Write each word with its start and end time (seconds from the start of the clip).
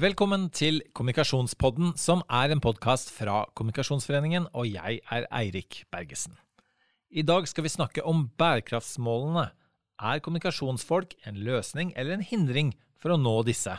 Velkommen 0.00 0.46
til 0.48 0.78
Kommunikasjonspodden, 0.96 1.90
som 2.00 2.22
er 2.32 2.54
en 2.54 2.60
podkast 2.64 3.10
fra 3.12 3.42
Kommunikasjonsforeningen, 3.58 4.46
og 4.56 4.70
jeg 4.70 5.02
er 5.12 5.26
Eirik 5.28 5.82
Bergesen. 5.92 6.38
I 7.12 7.20
dag 7.26 7.44
skal 7.50 7.66
vi 7.66 7.72
snakke 7.74 8.04
om 8.08 8.22
bærekraftsmålene. 8.40 9.50
Er 10.00 10.22
kommunikasjonsfolk 10.24 11.12
en 11.28 11.42
løsning 11.44 11.92
eller 12.00 12.16
en 12.16 12.24
hindring 12.24 12.72
for 12.96 13.12
å 13.12 13.18
nå 13.20 13.34
disse? 13.44 13.74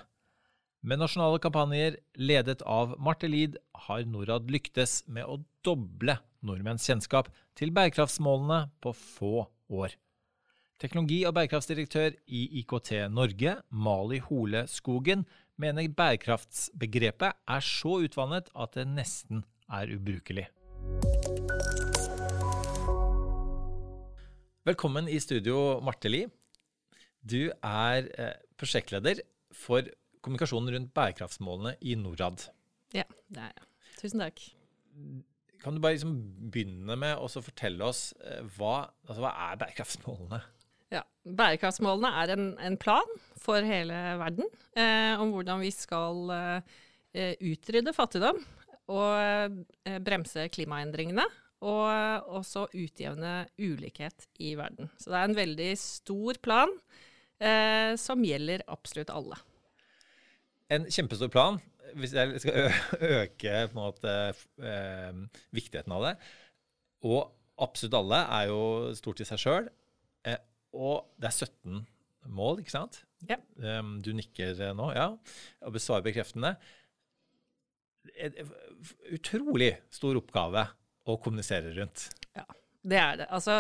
Med 0.86 1.02
nasjonale 1.02 1.42
kampanjer 1.42 1.98
ledet 2.22 2.62
av 2.70 2.94
Marte 3.02 3.32
Lid 3.32 3.58
har 3.88 4.06
Norad 4.06 4.52
lyktes 4.54 5.00
med 5.08 5.26
å 5.26 5.40
doble 5.66 6.20
nordmenns 6.46 6.86
kjennskap 6.86 7.34
til 7.58 7.74
bærekraftsmålene 7.74 8.68
på 8.84 8.94
få 8.94 9.48
år. 9.74 9.98
Teknologi- 10.82 11.26
og 11.26 11.34
bærekraftsdirektør 11.38 12.16
i 12.26 12.48
IKT 12.62 13.08
Norge, 13.10 13.58
Mali 13.70 14.22
Hole 14.30 14.68
Skogen, 14.70 15.26
mener 15.62 15.88
bærekraftsbegrepet 15.94 17.38
er 17.56 17.66
så 17.66 18.00
utvannet 18.06 18.50
at 18.58 18.78
det 18.78 18.88
nesten 18.90 19.44
er 19.72 19.94
ubrukelig. 19.96 20.48
Velkommen 24.68 25.10
i 25.10 25.18
studio, 25.22 25.80
Marte 25.82 26.10
Li. 26.10 26.26
Du 27.22 27.50
er 27.50 28.08
eh, 28.18 28.38
prosjektleder 28.58 29.22
for 29.54 29.86
kommunikasjonen 30.22 30.74
rundt 30.76 30.94
bærekraftsmålene 30.98 31.76
i 31.82 31.96
Norad. 31.98 32.48
Ja, 32.94 33.06
det 33.30 33.46
er 33.46 33.54
jeg. 33.54 33.68
Tusen 34.02 34.22
takk. 34.22 34.42
Kan 35.62 35.78
du 35.78 35.82
bare 35.82 35.98
liksom 35.98 36.16
begynne 36.54 36.98
med 36.98 37.18
å 37.22 37.30
fortelle 37.42 37.86
oss 37.86 38.12
eh, 38.26 38.42
hva, 38.58 38.90
altså 39.08 39.22
hva 39.26 39.34
er 39.50 39.62
bærekraftsmålene? 39.62 40.42
Ja, 40.92 41.04
Bærekraftsmålene 41.24 42.12
er 42.20 42.34
en, 42.36 42.48
en 42.60 42.78
plan 42.80 43.20
for 43.40 43.64
hele 43.64 43.96
verden 44.20 44.48
eh, 44.76 45.20
om 45.22 45.32
hvordan 45.32 45.62
vi 45.64 45.72
skal 45.74 46.34
eh, 46.36 47.38
utrydde 47.40 47.94
fattigdom 47.96 48.42
og 48.92 49.14
eh, 49.88 50.02
bremse 50.04 50.50
klimaendringene. 50.52 51.26
Og 51.62 52.32
også 52.40 52.64
utjevne 52.74 53.44
ulikhet 53.62 54.24
i 54.42 54.56
verden. 54.58 54.88
Så 54.98 55.12
det 55.12 55.18
er 55.20 55.28
en 55.28 55.38
veldig 55.38 55.68
stor 55.78 56.40
plan 56.42 56.72
eh, 57.38 57.94
som 58.02 58.24
gjelder 58.26 58.64
absolutt 58.66 59.12
alle. 59.14 59.38
En 60.74 60.88
kjempestor 60.90 61.30
plan. 61.30 61.60
Hvis 62.02 62.16
jeg 62.18 62.42
skal 62.42 62.74
øke 63.20 63.54
måte, 63.78 64.16
eh, 64.58 65.22
viktigheten 65.54 65.94
av 65.94 66.08
det. 66.08 66.16
Og 67.06 67.30
absolutt 67.62 68.00
alle 68.00 68.24
er 68.40 68.50
jo 68.50 68.64
stort 68.98 69.22
i 69.22 69.30
seg 69.30 69.44
sjøl. 69.46 69.70
Og 70.78 71.08
det 71.20 71.32
er 71.32 71.38
17 71.48 71.82
mål, 72.32 72.62
ikke 72.62 72.74
sant? 72.74 73.02
Ja. 73.30 73.38
Um, 73.58 73.98
du 74.04 74.12
nikker 74.18 74.58
eh, 74.58 74.76
nå, 74.78 74.92
ja, 74.96 75.10
og 75.66 75.76
besvarer 75.76 76.06
bekreftende. 76.06 76.56
Utrolig 79.14 79.74
stor 79.94 80.18
oppgave 80.20 80.66
å 81.10 81.18
kommunisere 81.22 81.74
rundt. 81.76 82.10
Ja, 82.38 82.46
det 82.88 83.02
er 83.02 83.20
det. 83.22 83.28
Altså, 83.34 83.58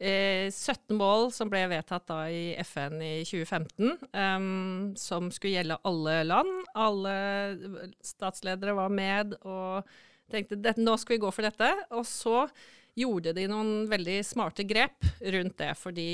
eh, 0.00 0.48
17 0.50 0.96
mål 0.98 1.30
som 1.34 1.52
ble 1.52 1.64
vedtatt 1.70 2.08
da 2.10 2.20
i 2.32 2.52
FN 2.64 2.98
i 3.04 3.14
2015, 3.28 3.94
um, 4.12 4.90
som 4.98 5.30
skulle 5.34 5.58
gjelde 5.58 5.80
alle 5.88 6.18
land. 6.26 6.52
Alle 6.78 7.16
statsledere 8.04 8.76
var 8.78 8.92
med 8.92 9.38
og 9.42 9.88
tenkte 10.32 10.60
at 10.68 10.80
nå 10.80 10.96
skal 11.00 11.16
vi 11.16 11.24
gå 11.24 11.32
for 11.32 11.48
dette. 11.48 11.70
Og 11.96 12.04
så 12.08 12.44
gjorde 12.98 13.32
de 13.36 13.46
noen 13.50 13.86
veldig 13.90 14.20
smarte 14.26 14.66
grep 14.68 15.06
rundt 15.22 15.58
det, 15.60 15.72
fordi 15.78 16.10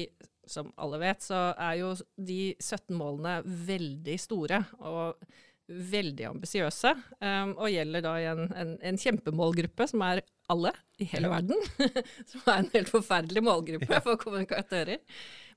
som 0.50 0.70
alle 0.80 1.00
vet, 1.02 1.24
så 1.24 1.46
er 1.54 1.80
jo 1.80 1.94
de 2.16 2.54
17 2.58 2.94
målene 2.98 3.40
veldig 3.44 4.16
store 4.20 4.62
og 4.80 5.24
veldig 5.68 6.26
ambisiøse. 6.28 6.92
Um, 7.20 7.54
og 7.56 7.72
gjelder 7.72 8.04
da 8.04 8.14
i 8.20 8.28
en, 8.28 8.46
en, 8.52 8.76
en, 8.84 9.00
kjempemålgruppe, 9.00 9.86
som 9.88 10.04
er 10.04 10.22
alle 10.52 10.74
i 11.00 11.08
hele 11.08 11.30
ja. 11.30 11.38
verden. 11.38 11.92
som 12.30 12.44
er 12.44 12.58
en 12.60 12.72
helt 12.74 12.92
forferdelig 12.92 13.44
målgruppe 13.44 13.90
ja. 13.90 14.02
for 14.04 14.20
kommunikatører. 14.20 15.00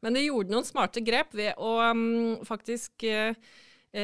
Men 0.06 0.16
de 0.16 0.28
gjorde 0.28 0.54
noen 0.54 0.68
smarte 0.68 1.04
grep 1.04 1.36
ved 1.36 1.58
å 1.60 1.74
um, 1.92 2.38
faktisk 2.48 3.04
uh, 3.10 3.34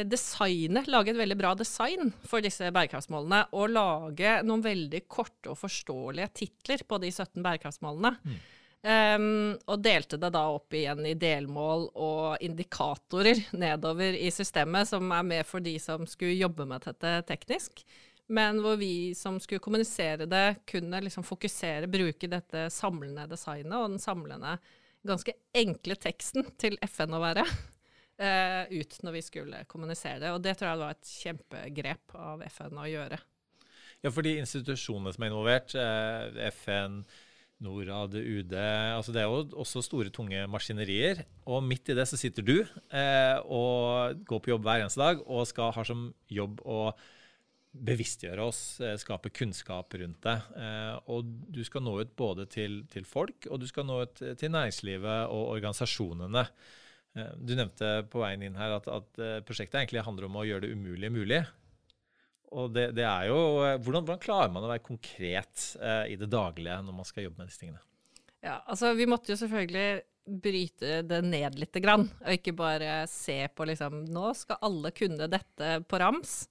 designe, 0.09 0.83
lage 0.89 1.13
et 1.13 1.19
veldig 1.19 1.37
bra 1.39 1.53
design 1.59 2.11
for 2.27 2.43
disse 2.43 2.67
bærekraftsmålene. 2.73 3.45
Og 3.55 3.71
lage 3.71 4.41
noen 4.47 4.65
veldig 4.65 5.05
korte 5.07 5.53
og 5.53 5.59
forståelige 5.61 6.33
titler 6.43 6.83
på 6.87 6.99
de 7.03 7.13
17 7.13 7.39
bærekraftsmålene. 7.45 8.17
Mm. 8.23 8.43
Um, 8.83 9.53
og 9.71 9.79
delte 9.79 10.17
det 10.19 10.33
da 10.35 10.41
opp 10.51 10.75
igjen 10.75 11.05
i 11.07 11.13
delmål 11.15 11.85
og 11.95 12.41
indikatorer 12.43 13.39
nedover 13.55 14.17
i 14.19 14.27
systemet, 14.33 14.89
som 14.89 15.07
er 15.15 15.23
med 15.23 15.47
for 15.47 15.63
de 15.63 15.77
som 15.79 16.03
skulle 16.09 16.35
jobbe 16.35 16.67
med 16.67 16.83
dette 16.83 17.13
teknisk. 17.29 17.85
Men 18.27 18.59
hvor 18.63 18.75
vi 18.81 19.13
som 19.15 19.39
skulle 19.39 19.63
kommunisere 19.63 20.27
det, 20.27 20.65
kunne 20.67 20.99
liksom 21.03 21.23
fokusere, 21.23 21.87
bruke 21.91 22.27
dette 22.27 22.67
samlende 22.75 23.23
designet 23.31 23.77
og 23.77 23.93
den 23.93 24.03
samlende, 24.03 24.57
ganske 25.07 25.35
enkle 25.55 25.95
teksten 25.99 26.51
til 26.59 26.75
FN 26.83 27.15
å 27.15 27.23
være, 27.23 27.47
uh, 27.47 28.63
ut 28.79 28.99
når 29.03 29.19
vi 29.19 29.27
skulle 29.31 29.65
kommunisere 29.71 30.25
det. 30.25 30.35
Og 30.35 30.43
det 30.43 30.57
tror 30.59 30.73
jeg 30.73 30.83
var 30.83 30.97
et 30.97 31.17
kjempegrep 31.23 32.17
av 32.19 32.43
FN 32.51 32.83
å 32.83 32.89
gjøre. 32.91 33.19
Ja, 34.03 34.11
for 34.11 34.27
de 34.27 34.41
institusjonene 34.41 35.15
som 35.15 35.23
er 35.23 35.31
involvert, 35.31 35.75
uh, 35.79 36.49
FN 36.51 37.05
Norad, 37.63 38.15
UD 38.17 38.53
altså 38.57 39.13
Det 39.15 39.21
er 39.21 39.29
jo 39.29 39.59
også 39.61 39.83
store, 39.85 40.11
tunge 40.11 40.41
maskinerier. 40.51 41.23
Og 41.45 41.63
midt 41.63 41.91
i 41.91 41.95
det 41.97 42.07
så 42.09 42.19
sitter 42.19 42.45
du 42.45 42.57
eh, 42.59 43.37
og 43.45 44.23
går 44.27 44.43
på 44.43 44.53
jobb 44.53 44.65
hver 44.67 44.83
eneste 44.83 44.99
dag 44.99 45.21
og 45.23 45.47
skal 45.47 45.71
ha 45.75 45.85
som 45.87 46.09
jobb 46.27 46.63
å 46.65 46.91
bevisstgjøre 47.73 48.43
oss, 48.45 48.61
eh, 48.83 48.97
skape 49.01 49.31
kunnskap 49.33 49.95
rundt 49.97 50.21
det. 50.27 50.37
Eh, 50.59 50.95
og 51.13 51.29
du 51.53 51.63
skal 51.65 51.85
nå 51.85 51.95
ut 52.01 52.15
både 52.19 52.45
til, 52.51 52.83
til, 52.91 53.07
folk, 53.07 53.47
og 53.49 53.63
du 53.63 53.67
skal 53.69 53.87
nå 53.87 54.03
ut 54.03 54.21
til 54.21 54.53
næringslivet 54.53 55.31
og 55.33 55.55
organisasjonene. 55.55 56.45
Eh, 57.17 57.33
du 57.37 57.55
nevnte 57.57 57.95
på 58.11 58.21
veien 58.21 58.45
inn 58.45 58.59
her 58.59 58.77
at, 58.77 58.89
at 58.89 59.21
eh, 59.21 59.41
prosjektet 59.45 59.81
egentlig 59.81 60.05
handler 60.05 60.29
om 60.29 60.39
å 60.41 60.45
gjøre 60.47 60.67
det 60.67 60.73
umulige 60.77 61.13
mulig. 61.13 61.43
Og 62.53 62.73
det, 62.75 62.89
det 62.97 63.05
er 63.07 63.29
jo, 63.31 63.39
eh, 63.65 63.77
hvordan, 63.81 64.05
hvordan, 64.05 64.21
klarer 64.21 64.53
man 64.53 64.65
å 64.65 64.71
være 64.71 64.85
konkret 64.85 65.67
eh, 65.81 66.13
i 66.13 66.17
det 66.19 66.29
daglige 66.31 66.79
når 66.85 66.97
man 66.99 67.07
skal 67.07 67.27
jobbe 67.27 67.41
med 67.41 67.51
disse 67.51 67.63
tingene? 67.63 67.81
Ja, 68.43 68.59
altså 68.67 68.91
Vi 68.97 69.07
måtte 69.07 69.31
jo 69.33 69.39
selvfølgelig 69.39 70.03
bryte 70.43 71.01
det 71.03 71.19
ned 71.25 71.57
litt, 71.59 71.79
grann, 71.83 72.05
og 72.23 72.35
ikke 72.37 72.53
bare 72.55 73.01
se 73.11 73.41
på 73.51 73.65
liksom 73.67 74.05
Nå 74.11 74.29
skal 74.39 74.61
alle 74.63 74.93
kunne 74.95 75.27
dette 75.31 75.79
på 75.87 75.99
rams. 75.99 76.43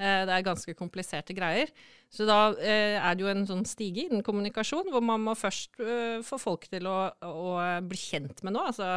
Eh, 0.00 0.22
det 0.24 0.32
er 0.32 0.46
ganske 0.46 0.74
kompliserte 0.78 1.34
greier. 1.36 1.70
Så 2.10 2.24
da 2.28 2.54
eh, 2.56 2.96
er 2.96 3.16
det 3.16 3.24
jo 3.24 3.30
en 3.30 3.44
sånn 3.48 3.66
stige 3.68 4.06
innen 4.06 4.24
kommunikasjon, 4.26 4.88
hvor 4.92 5.04
man 5.04 5.22
må 5.26 5.36
først 5.38 5.76
eh, 5.84 6.22
få 6.26 6.40
folk 6.40 6.64
til 6.72 6.88
å, 6.88 6.98
å, 7.26 7.58
bli 7.84 8.00
kjent 8.00 8.40
med 8.46 8.56
noe, 8.56 8.70
altså 8.72 8.88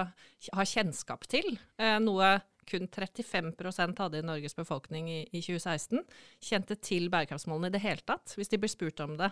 ha 0.56 0.66
kjennskap 0.68 1.28
til 1.31 1.57
noe 2.03 2.34
kun 2.69 2.88
35% 2.91 4.01
hadde 4.03 4.22
i 4.22 4.25
Norges 4.25 4.57
befolkning 4.57 5.09
i, 5.12 5.19
i, 5.31 5.41
2016, 5.44 6.01
kjente 6.44 6.78
til 6.81 7.09
bærekraftsmålene 7.13 7.72
i 7.72 7.75
det 7.75 7.84
hele 7.84 8.06
tatt, 8.07 8.35
hvis 8.38 8.51
de 8.51 8.59
blir 8.62 8.72
spurt 8.72 9.03
om 9.06 9.16
det. 9.19 9.31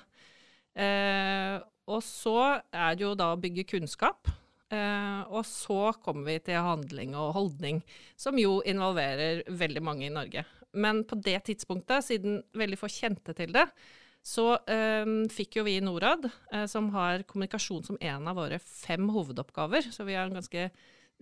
Eh, 0.79 1.57
og 1.91 2.03
så 2.05 2.37
er 2.71 2.95
det 2.95 3.05
jo 3.05 3.15
da 3.19 3.31
å 3.33 3.39
bygge 3.41 3.67
kunnskap. 3.73 4.29
Eh, 4.71 5.21
og 5.27 5.43
så 5.47 5.91
kommer 6.03 6.29
vi 6.31 6.37
til 6.47 6.63
handling 6.63 7.15
og 7.19 7.33
holdning, 7.35 7.81
som 8.19 8.37
jo 8.39 8.61
involverer 8.67 9.43
veldig 9.49 9.83
mange 9.83 10.07
i 10.07 10.13
Norge. 10.13 10.45
Men 10.71 11.03
på 11.03 11.17
det 11.19 11.41
tidspunktet, 11.49 12.05
siden 12.07 12.39
veldig 12.55 12.79
få 12.79 12.87
kjente 12.91 13.35
til 13.35 13.51
det, 13.55 13.65
så 14.21 14.53
eh, 14.69 15.07
fikk 15.33 15.59
jo 15.59 15.65
vi 15.65 15.75
i 15.79 15.83
Norad, 15.83 16.29
eh, 16.53 16.67
som 16.69 16.91
har 16.95 17.25
kommunikasjon 17.27 17.83
som 17.87 17.99
en 17.99 18.29
av 18.29 18.37
våre 18.37 18.61
fem 18.63 19.09
hovedoppgaver, 19.11 19.89
så 19.91 20.05
vi 20.07 20.15
har 20.15 20.29
en 20.29 20.37
ganske 20.37 20.69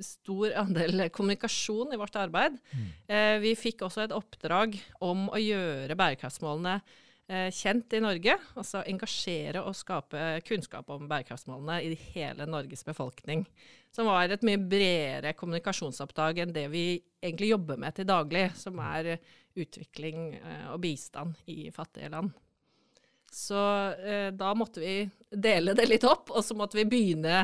stor 0.06 0.54
andel 0.64 1.08
kommunikasjon 1.14 1.94
i 1.94 2.00
vårt 2.00 2.18
arbeid. 2.20 2.58
Mm. 2.72 2.88
Eh, 3.08 3.36
vi 3.44 3.54
fikk 3.60 3.86
også 3.88 4.06
et 4.06 4.16
oppdrag 4.16 4.78
om 5.06 5.28
å 5.30 5.42
gjøre 5.42 5.98
bærekraftsmålene 6.00 6.80
eh, 6.80 7.50
kjent 7.56 7.96
i 7.98 8.02
Norge. 8.04 8.38
Altså 8.60 8.84
engasjere 8.90 9.64
og 9.64 9.78
skape 9.78 10.40
kunnskap 10.48 10.90
om 10.94 11.08
bærekraftsmålene 11.10 11.80
i 11.86 11.96
hele 12.14 12.48
Norges 12.50 12.86
befolkning. 12.88 13.46
Som 13.96 14.10
var 14.10 14.30
et 14.30 14.46
mye 14.46 14.62
bredere 14.62 15.34
kommunikasjonsoppdrag 15.38 16.44
enn 16.44 16.54
det 16.56 16.68
vi 16.74 16.86
egentlig 17.22 17.54
jobber 17.56 17.80
med 17.82 17.98
til 17.98 18.08
daglig, 18.10 18.50
som 18.60 18.78
er 18.84 19.16
utvikling 19.60 20.36
eh, 20.38 20.70
og 20.74 20.82
bistand 20.84 21.40
i 21.50 21.72
fattige 21.74 22.12
land. 22.14 22.32
Så 23.32 23.60
eh, 23.94 24.30
da 24.34 24.54
måtte 24.58 24.82
vi 24.82 25.04
dele 25.30 25.76
det 25.78 25.88
litt 25.90 26.06
opp, 26.08 26.32
og 26.34 26.46
så 26.46 26.58
måtte 26.58 26.80
vi 26.80 26.88
begynne 26.90 27.44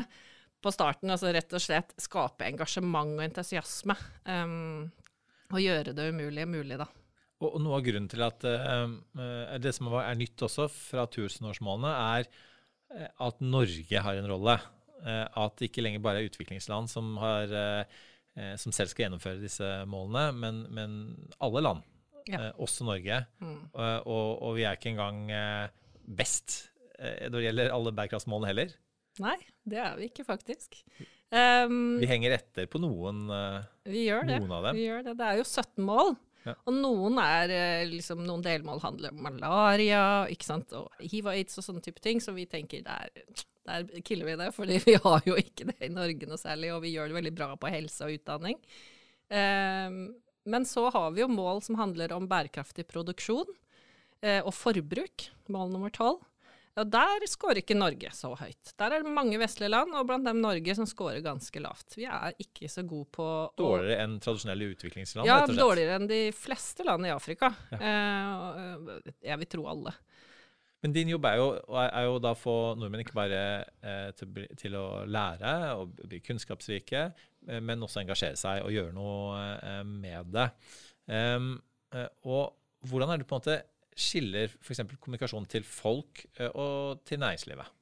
på 0.66 0.74
starten. 0.74 1.12
Altså 1.14 1.32
rett 1.34 1.56
og 1.56 1.62
slett 1.62 1.94
skape 2.02 2.46
engasjement 2.48 3.16
og 3.16 3.24
entusiasme. 3.26 3.96
Um, 4.26 4.88
og 5.52 5.62
gjøre 5.62 5.94
det 5.94 6.08
umulige 6.10 6.48
mulig, 6.50 6.78
da. 6.80 6.88
Og, 7.42 7.50
og 7.52 7.60
noe 7.62 7.78
av 7.78 7.84
grunnen 7.86 8.08
til 8.10 8.24
at 8.24 8.46
uh, 8.48 9.56
det 9.62 9.74
som 9.76 9.90
er 10.00 10.18
nytt 10.18 10.46
også 10.46 10.68
fra 10.72 11.06
tusenårsmålene, 11.12 11.92
er 12.16 12.28
eh, 12.96 13.10
at 13.26 13.42
Norge 13.44 14.02
har 14.08 14.20
en 14.20 14.30
rolle. 14.32 14.56
Uh, 15.04 15.26
at 15.44 15.58
det 15.60 15.68
ikke 15.68 15.84
lenger 15.84 16.02
bare 16.02 16.22
er 16.22 16.30
utviklingsland 16.30 16.88
som, 16.90 17.12
har, 17.20 17.52
uh, 17.52 18.54
som 18.58 18.74
selv 18.74 18.90
skal 18.90 19.06
gjennomføre 19.06 19.42
disse 19.42 19.68
målene, 19.90 20.30
men, 20.34 20.64
men 20.72 20.96
alle 21.44 21.62
land 21.62 21.84
ja. 22.32 22.50
også 22.56 22.88
Norge. 22.88 23.20
Mm. 23.44 23.60
Og, 23.76 24.32
og, 24.32 24.48
vi 24.56 24.64
er 24.66 24.80
ikke 24.80 24.96
engang 24.96 25.28
best 26.16 26.64
når 26.96 27.36
det 27.36 27.44
gjelder 27.44 27.70
alle 27.76 27.92
bærekraftsmålene 27.92 28.48
heller. 28.48 28.70
Nei, 29.22 29.36
det 29.64 29.80
er 29.82 29.96
vi 29.98 30.10
ikke, 30.10 30.26
faktisk. 30.28 30.78
Um, 31.32 31.96
vi 31.98 32.08
henger 32.08 32.36
etter 32.36 32.68
på 32.70 32.78
noen, 32.78 33.26
vi 33.88 34.06
gjør 34.06 34.28
det. 34.28 34.38
noen 34.42 34.54
av 34.58 34.68
dem. 34.68 34.78
Vi 34.78 34.86
gjør 34.86 35.02
det. 35.08 35.16
Det 35.18 35.26
er 35.26 35.40
jo 35.40 35.46
17 35.48 35.86
mål. 35.88 36.14
Ja. 36.46 36.54
Og 36.68 36.76
noen 36.78 37.18
er 37.18 37.52
liksom, 37.90 38.22
noen 38.26 38.44
delmål 38.44 38.80
handler 38.84 39.14
om 39.14 39.24
malaria 39.26 40.02
og 40.28 40.92
hiv 41.02 41.26
og 41.26 41.32
aids 41.32 41.58
og 41.58 41.66
sånne 41.66 41.82
type 41.82 42.02
ting, 42.04 42.22
så 42.22 42.36
vi 42.36 42.46
tenker 42.50 42.84
der, 42.86 43.10
der 43.66 43.88
killer 44.06 44.28
vi 44.28 44.36
det. 44.38 44.52
fordi 44.54 44.78
vi 44.84 44.94
har 45.02 45.26
jo 45.26 45.34
ikke 45.40 45.66
det 45.72 45.80
i 45.88 45.92
Norge 45.92 46.28
noe 46.30 46.38
særlig, 46.40 46.70
og 46.74 46.84
vi 46.84 46.94
gjør 46.94 47.10
det 47.10 47.18
veldig 47.18 47.34
bra 47.34 47.50
på 47.58 47.72
helse 47.72 48.06
og 48.06 48.14
utdanning. 48.20 48.60
Um, 49.26 49.98
men 50.46 50.68
så 50.68 50.86
har 50.94 51.10
vi 51.16 51.24
jo 51.24 51.30
mål 51.32 51.64
som 51.66 51.78
handler 51.80 52.14
om 52.14 52.28
bærekraftig 52.30 52.86
produksjon 52.86 53.48
uh, 53.50 54.42
og 54.44 54.52
forbruk, 54.54 55.28
mål 55.50 55.74
nummer 55.74 55.90
tolv. 55.90 56.22
Og 56.76 56.88
der 56.92 57.24
scorer 57.30 57.62
ikke 57.62 57.76
Norge 57.76 58.10
så 58.12 58.34
høyt. 58.36 58.74
Der 58.76 58.92
er 58.92 59.04
det 59.04 59.12
mange 59.16 59.38
vestlige 59.40 59.70
land, 59.72 59.94
og 59.96 60.04
blant 60.10 60.28
dem 60.28 60.42
Norge, 60.44 60.74
som 60.76 60.88
scorer 60.88 61.22
ganske 61.24 61.62
lavt. 61.64 61.96
Vi 61.96 62.04
er 62.04 62.36
ikke 62.42 62.68
så 62.68 62.84
gode 62.84 63.08
på 63.16 63.28
Dårligere 63.56 64.04
enn 64.04 64.18
tradisjonelle 64.20 64.68
utviklingsland? 64.74 65.28
Ja, 65.28 65.38
dårligere 65.48 65.96
enn 65.96 66.10
de 66.10 66.20
fleste 66.36 66.84
land 66.84 67.08
i 67.08 67.14
Afrika. 67.14 67.54
Ja. 67.72 67.80
Eh, 67.80 69.14
jeg 69.24 69.40
vil 69.40 69.50
tro 69.56 69.64
alle. 69.72 69.96
Men 70.84 70.92
din 70.92 71.08
jobb 71.10 71.24
er 71.26 71.38
jo, 71.40 71.46
er 71.82 72.04
jo 72.06 72.18
da 72.22 72.34
å 72.34 72.38
få 72.38 72.56
nordmenn 72.78 73.02
ikke 73.02 73.16
bare 73.16 73.40
eh, 73.80 74.10
til, 74.18 74.42
til, 74.60 74.76
å 74.76 75.02
lære 75.08 75.54
og 75.80 75.96
bli 76.02 76.20
kunnskapsrike, 76.22 77.06
eh, 77.48 77.62
men 77.64 77.82
også 77.82 78.02
engasjere 78.02 78.36
seg 78.38 78.60
og 78.62 78.74
gjøre 78.74 78.92
noe 78.94 79.40
eh, 79.56 79.80
med 79.88 80.30
det. 80.36 80.50
Um, 81.06 81.54
og 82.26 82.56
hvordan 82.90 83.12
er 83.12 83.20
det 83.22 83.28
på 83.30 83.36
en 83.36 83.40
måte 83.40 83.56
skiller 83.96 84.52
f.eks. 84.60 84.84
kommunikasjon 85.00 85.48
til 85.50 85.64
folk 85.66 86.26
eh, 86.36 86.52
og 86.52 87.02
til 87.08 87.22
næringslivet? 87.22 87.72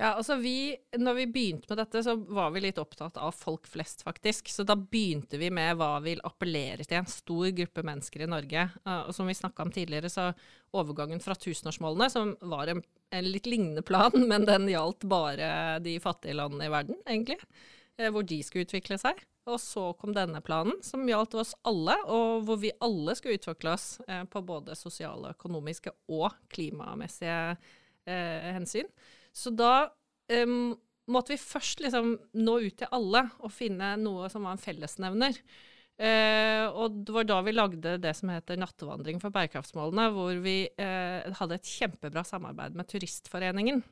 Ja, 0.00 0.14
altså 0.14 0.38
vi, 0.40 0.72
når 0.96 1.16
vi 1.18 1.24
begynte 1.28 1.68
med 1.68 1.76
dette, 1.82 2.00
så 2.00 2.14
var 2.16 2.54
vi 2.54 2.62
litt 2.64 2.78
opptatt 2.80 3.18
av 3.20 3.34
folk 3.36 3.66
flest, 3.68 4.00
faktisk. 4.06 4.48
Så 4.48 4.64
da 4.64 4.72
begynte 4.72 5.36
vi 5.36 5.50
med 5.52 5.76
hva 5.76 5.98
vil 6.00 6.22
appellere 6.24 6.86
til 6.88 7.02
en 7.02 7.10
stor 7.10 7.50
gruppe 7.58 7.84
mennesker 7.84 8.24
i 8.24 8.30
Norge. 8.32 8.64
Og 8.88 9.10
som 9.12 9.28
vi 9.28 9.36
snakka 9.36 9.66
om 9.66 9.72
tidligere, 9.74 10.08
så 10.08 10.30
overgangen 10.72 11.20
fra 11.20 11.36
tusenårsmålene, 11.36 12.08
som 12.08 12.32
var 12.48 12.72
en, 12.72 12.80
en, 13.12 13.28
litt 13.28 13.50
lignende 13.50 13.84
plan, 13.84 14.16
men 14.30 14.48
den 14.48 14.70
gjaldt 14.72 15.04
bare 15.10 15.50
de 15.84 15.98
fattige 16.00 16.38
landene 16.40 16.70
i 16.70 16.72
verden, 16.72 17.02
egentlig. 17.04 17.36
Eh, 18.00 18.08
hvor 18.08 18.24
de 18.24 18.40
skulle 18.46 18.64
utvikle 18.64 18.96
seg. 19.04 19.20
Og 19.48 19.56
så 19.62 19.86
kom 19.98 20.12
denne 20.14 20.42
planen, 20.44 20.76
som 20.84 21.06
gjaldt 21.08 21.38
oss 21.40 21.54
alle, 21.66 21.96
og 22.12 22.44
hvor 22.46 22.60
vi 22.60 22.74
alle 22.84 23.14
skulle 23.16 23.38
utvikle 23.38 23.72
oss 23.72 23.86
eh, 24.06 24.22
på 24.28 24.42
både 24.46 24.76
sosiale, 24.78 25.32
økonomiske 25.32 25.94
og 26.12 26.28
klimamessige 26.52 27.56
eh, 28.04 28.50
hensyn. 28.52 28.90
Så 29.32 29.54
da 29.56 29.88
eh, 30.30 30.44
måtte 31.10 31.34
vi 31.34 31.40
først 31.40 31.82
liksom 31.82 32.14
nå 32.36 32.56
ut 32.66 32.78
til 32.82 32.92
alle 32.94 33.24
og 33.40 33.52
finne 33.54 33.94
noe 34.02 34.28
som 34.32 34.44
var 34.46 34.56
en 34.56 34.62
fellesnevner. 34.62 35.40
Eh, 36.00 36.64
og 36.70 37.02
det 37.04 37.12
var 37.12 37.26
da 37.28 37.40
vi 37.44 37.52
lagde 37.52 37.96
det 38.00 38.12
som 38.16 38.30
heter 38.32 38.60
Nattevandring 38.60 39.18
for 39.20 39.34
bærekraftsmålene, 39.34 40.06
hvor 40.14 40.38
vi 40.44 40.62
eh, 40.80 41.32
hadde 41.40 41.58
et 41.58 41.72
kjempebra 41.76 42.24
samarbeid 42.24 42.78
med 42.78 42.88
Turistforeningen. 42.88 43.82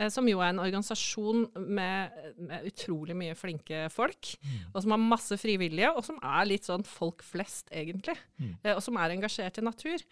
Eh, 0.00 0.08
som 0.12 0.28
jo 0.28 0.40
er 0.40 0.54
en 0.54 0.62
organisasjon 0.62 1.44
med, 1.68 2.18
med 2.40 2.66
utrolig 2.70 3.16
mye 3.18 3.36
flinke 3.36 3.84
folk, 3.92 4.32
mm. 4.40 4.70
og 4.72 4.82
som 4.82 4.94
har 4.94 5.02
masse 5.02 5.36
frivillige, 5.40 5.92
og 5.92 6.06
som 6.06 6.20
er 6.24 6.48
litt 6.48 6.68
sånn 6.68 6.86
folk 6.88 7.24
flest, 7.26 7.68
egentlig. 7.68 8.16
Mm. 8.40 8.54
Eh, 8.62 8.74
og 8.76 8.80
som 8.84 8.96
er 9.00 9.16
engasjert 9.16 9.60
i 9.60 9.66
natur. 9.66 10.04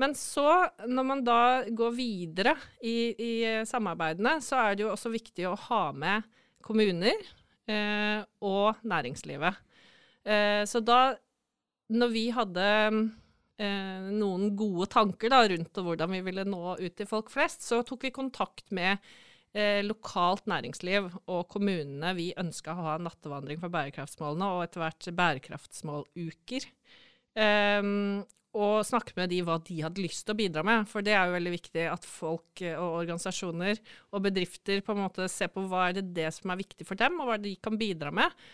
Men 0.00 0.14
så, 0.18 0.48
når 0.90 1.06
man 1.06 1.22
da 1.26 1.40
går 1.70 1.92
videre 1.94 2.56
i, 2.82 3.14
i 3.14 3.32
samarbeidene, 3.66 4.40
så 4.42 4.58
er 4.62 4.74
det 4.74 4.86
jo 4.86 4.94
også 4.94 5.12
viktig 5.12 5.46
å 5.46 5.58
ha 5.68 5.84
med 5.94 6.26
kommuner 6.64 7.28
eh, 7.70 8.24
og 8.42 8.82
næringslivet. 8.82 9.60
Eh, 10.24 10.62
så 10.66 10.82
da, 10.82 11.14
når 11.94 12.10
vi 12.14 12.24
hadde 12.34 12.66
eh, 13.60 14.08
noen 14.14 14.54
gode 14.58 14.88
tanker 14.92 15.32
da, 15.32 15.42
rundt 15.50 15.82
hvordan 15.86 16.12
vi 16.16 16.22
ville 16.26 16.46
nå 16.48 16.76
ut 16.80 16.96
til 16.98 17.08
folk 17.10 17.32
flest, 17.32 17.66
så 17.66 17.82
tok 17.86 18.06
vi 18.08 18.14
kontakt 18.14 18.70
med 18.74 18.98
eh, 19.54 19.80
lokalt 19.86 20.48
næringsliv 20.50 21.10
og 21.24 21.42
kommunene. 21.52 22.14
Vi 22.18 22.32
ønska 22.40 22.74
å 22.74 22.86
ha 22.88 23.00
nattevandring 23.02 23.60
for 23.62 23.74
bærekraftsmålene 23.74 24.52
og 24.54 24.64
etter 24.66 24.84
hvert 24.84 25.10
bærekraftsmåluker. 25.22 26.70
Eh, 27.34 27.92
og 28.54 28.84
snakke 28.86 29.16
med 29.18 29.32
de 29.32 29.40
hva 29.42 29.56
de 29.66 29.80
hadde 29.82 30.02
lyst 30.02 30.22
til 30.26 30.34
å 30.34 30.38
bidra 30.38 30.62
med. 30.66 30.86
For 30.90 31.02
det 31.04 31.14
er 31.16 31.26
jo 31.26 31.34
veldig 31.34 31.54
viktig 31.56 31.86
at 31.90 32.06
folk 32.06 32.62
eh, 32.62 32.78
og 32.78 33.00
organisasjoner 33.02 33.80
og 34.14 34.26
bedrifter 34.28 34.82
på 34.84 34.94
en 34.94 35.02
måte 35.02 35.26
ser 35.32 35.50
på 35.50 35.64
hva 35.70 35.88
er 35.88 35.98
det, 35.98 36.06
det 36.14 36.30
som 36.36 36.52
er 36.54 36.60
viktig 36.62 36.86
for 36.86 36.98
dem, 37.00 37.18
og 37.18 37.30
hva 37.30 37.38
de 37.42 37.56
kan 37.62 37.78
bidra 37.80 38.14
med. 38.14 38.44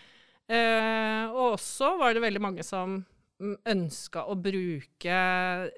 Eh, 0.50 1.25
og 1.29 1.58
også 1.58 1.94
var 2.00 2.17
det 2.17 2.25
veldig 2.25 2.43
mange 2.43 2.64
som 2.67 3.03
ønska 3.40 4.26
å 4.28 4.37
bruke 4.38 5.19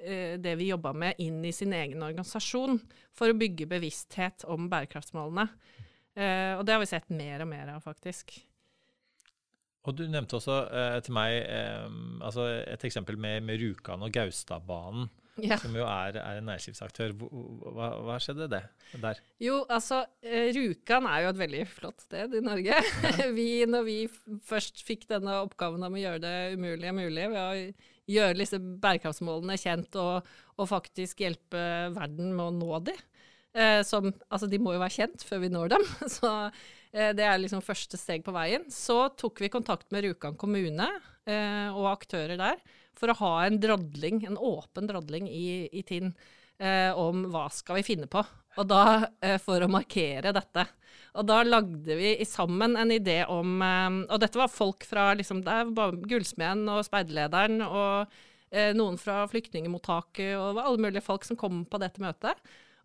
eh, 0.03 0.35
det 0.43 0.55
vi 0.59 0.71
jobba 0.73 0.93
med, 0.97 1.19
inn 1.23 1.43
i 1.47 1.53
sin 1.55 1.75
egen 1.77 2.03
organisasjon 2.03 2.81
for 3.15 3.31
å 3.31 3.39
bygge 3.39 3.69
bevissthet 3.71 4.47
om 4.51 4.69
bærekraftsmålene. 4.73 5.47
Eh, 6.15 6.55
og 6.59 6.67
det 6.67 6.75
har 6.75 6.83
vi 6.83 6.91
sett 6.91 7.13
mer 7.15 7.45
og 7.45 7.53
mer 7.53 7.75
av, 7.77 7.85
faktisk. 7.85 8.35
Og 9.83 9.97
Du 9.99 10.05
nevnte 10.07 10.39
også 10.39 10.59
eh, 10.71 10.99
til 11.03 11.17
meg 11.17 11.39
eh, 11.43 11.89
altså 12.23 12.47
et 12.63 12.85
eksempel 12.87 13.19
med, 13.19 13.43
med 13.47 13.59
Rjukan 13.63 14.05
og 14.05 14.15
Gaustadbanen 14.15 15.11
ja. 15.41 15.57
som 15.61 15.75
jo 15.77 15.85
er, 15.87 16.19
er 16.21 16.41
en 16.41 16.49
næringslivsaktør. 16.51 17.15
Hva, 17.17 17.89
hva, 18.05 18.19
skjedde 18.21 18.49
det 18.53 18.61
der? 19.01 19.21
Jo, 19.43 19.63
altså, 19.73 20.03
eh, 20.25 20.51
Rjukan 20.53 21.07
er 21.09 21.25
jo 21.25 21.31
et 21.33 21.41
veldig 21.41 21.63
flott 21.71 22.05
sted 22.05 22.37
i 22.37 22.43
Norge. 22.45 22.83
vi, 23.39 23.49
når 23.69 23.87
vi 23.89 23.97
først 24.49 24.83
fikk 24.87 25.09
denne 25.11 25.39
oppgaven 25.47 25.87
om 25.87 25.97
å 25.97 26.03
gjøre 26.03 26.23
det 26.25 26.37
umulige 26.59 26.95
mulig, 26.97 27.31
ved 27.33 27.41
å 27.41 28.13
gjøre 28.13 28.41
disse 28.43 28.61
bærekraftsmålene 28.61 29.57
kjent 29.61 29.97
og, 30.03 30.29
og 30.59 30.69
faktisk 30.69 31.25
hjelpe 31.25 31.65
verden 31.95 32.35
med 32.37 32.51
å 32.51 32.55
nå 32.59 32.83
de, 32.91 32.97
eh, 33.57 33.81
som, 33.87 34.11
altså 34.29 34.51
De 34.51 34.61
må 34.61 34.77
jo 34.77 34.83
være 34.83 34.99
kjent 34.99 35.27
før 35.27 35.45
vi 35.47 35.53
når 35.55 35.75
dem. 35.77 35.89
så 36.19 36.35
eh, 36.45 37.15
det 37.17 37.25
er 37.25 37.41
liksom 37.41 37.65
første 37.65 38.01
steg 38.01 38.27
på 38.27 38.37
veien. 38.37 38.69
Så 38.73 39.07
tok 39.17 39.41
vi 39.45 39.53
kontakt 39.53 39.89
med 39.95 40.05
Rjukan 40.05 40.37
kommune 40.41 40.91
eh, 41.25 41.69
og 41.73 41.93
aktører 41.95 42.37
der 42.41 42.61
for 42.99 43.13
å 43.13 43.19
ha 43.23 43.33
en 43.47 43.59
drodling, 43.63 44.23
en 44.29 44.39
åpen 44.39 44.89
drodling 44.91 45.29
i, 45.31 45.69
i 45.73 45.83
Tinn 45.87 46.13
eh, 46.59 46.91
om 46.99 47.27
hva 47.33 47.49
skal 47.53 47.81
vi 47.81 47.87
finne 47.87 48.09
på. 48.11 48.23
Og 48.61 48.69
da, 48.69 49.09
eh, 49.25 49.39
for 49.41 49.65
å 49.65 49.71
markere 49.71 50.35
dette. 50.35 50.67
Og 51.17 51.27
da 51.29 51.41
lagde 51.45 51.97
vi 51.97 52.13
sammen 52.29 52.77
en 52.81 52.93
idé 52.93 53.23
om 53.29 53.63
eh, 53.65 53.97
Og 54.13 54.21
dette 54.21 54.41
var 54.41 54.53
folk 54.53 54.85
fra 54.89 55.11
liksom, 55.17 55.43
Gullsmeden 56.09 56.67
og 56.73 56.85
speiderlederen 56.89 57.65
og 57.65 58.13
eh, 58.53 58.73
noen 58.77 58.99
fra 59.01 59.23
flyktningmottaket 59.33 60.37
og 60.37 60.61
alle 60.61 60.89
mulige 60.89 61.05
folk 61.05 61.25
som 61.29 61.39
kom 61.41 61.65
på 61.69 61.81
dette 61.83 62.03
møtet. 62.05 62.39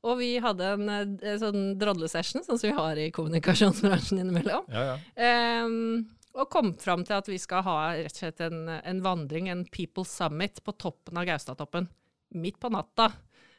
Og 0.08 0.20
vi 0.22 0.36
hadde 0.42 0.68
en, 0.76 0.90
en 0.94 1.16
eh, 1.24 1.40
sånn 1.42 1.74
drodlesession, 1.80 2.46
sånn 2.46 2.60
som 2.60 2.70
vi 2.70 2.78
har 2.78 3.00
i 3.02 3.10
kommunikasjonsbransjen 3.16 4.22
innimellom. 4.22 4.68
Ja, 4.72 4.94
ja. 4.94 5.64
Um, 5.66 6.06
og 6.38 6.50
kom 6.54 6.74
fram 6.80 7.06
til 7.08 7.18
at 7.18 7.30
vi 7.30 7.40
skal 7.42 7.64
ha 7.66 7.78
rett 7.98 8.14
og 8.14 8.22
slett 8.22 8.44
en, 8.46 8.68
en 8.70 9.04
vandring, 9.06 9.50
en 9.50 9.66
People's 9.74 10.14
Summit, 10.14 10.62
på 10.64 10.76
toppen 10.78 11.18
av 11.18 11.26
Gaustatoppen. 11.30 11.90
Midt 12.38 12.60
på 12.62 12.72
natta. 12.74 13.10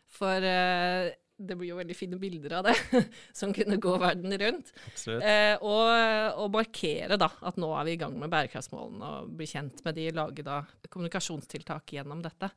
For 0.09 0.45
uh, 0.45 1.09
det 1.39 1.55
blir 1.55 1.71
jo 1.71 1.79
veldig 1.79 1.95
fine 1.95 2.19
bilder 2.19 2.57
av 2.59 2.67
det, 2.67 2.75
som 3.41 3.53
kunne 3.55 3.79
gå 3.83 3.93
verden 4.01 4.35
rundt. 4.43 4.73
Eh, 5.07 5.55
og, 5.63 5.91
og, 6.35 6.49
markere 6.55 7.19
da, 7.21 7.29
at 7.47 7.61
nå 7.61 7.69
er 7.79 7.87
vi 7.87 7.95
i 7.95 8.01
gang 8.01 8.17
med 8.19 8.33
bærekraftsmålene, 8.33 9.13
og 9.21 9.37
bli 9.39 9.47
kjent 9.47 9.85
med 9.87 9.99
de, 9.99 10.09
lage 10.17 10.47
da 10.47 10.63
kommunikasjonstiltak 10.91 11.95
gjennom 11.95 12.25
dette. 12.25 12.51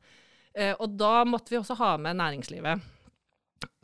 Eh, 0.58 0.74
og 0.74 0.98
da 0.98 1.22
måtte 1.30 1.54
vi 1.54 1.60
også 1.62 1.78
ha 1.78 1.94
med 2.02 2.18
næringslivet. 2.18 2.90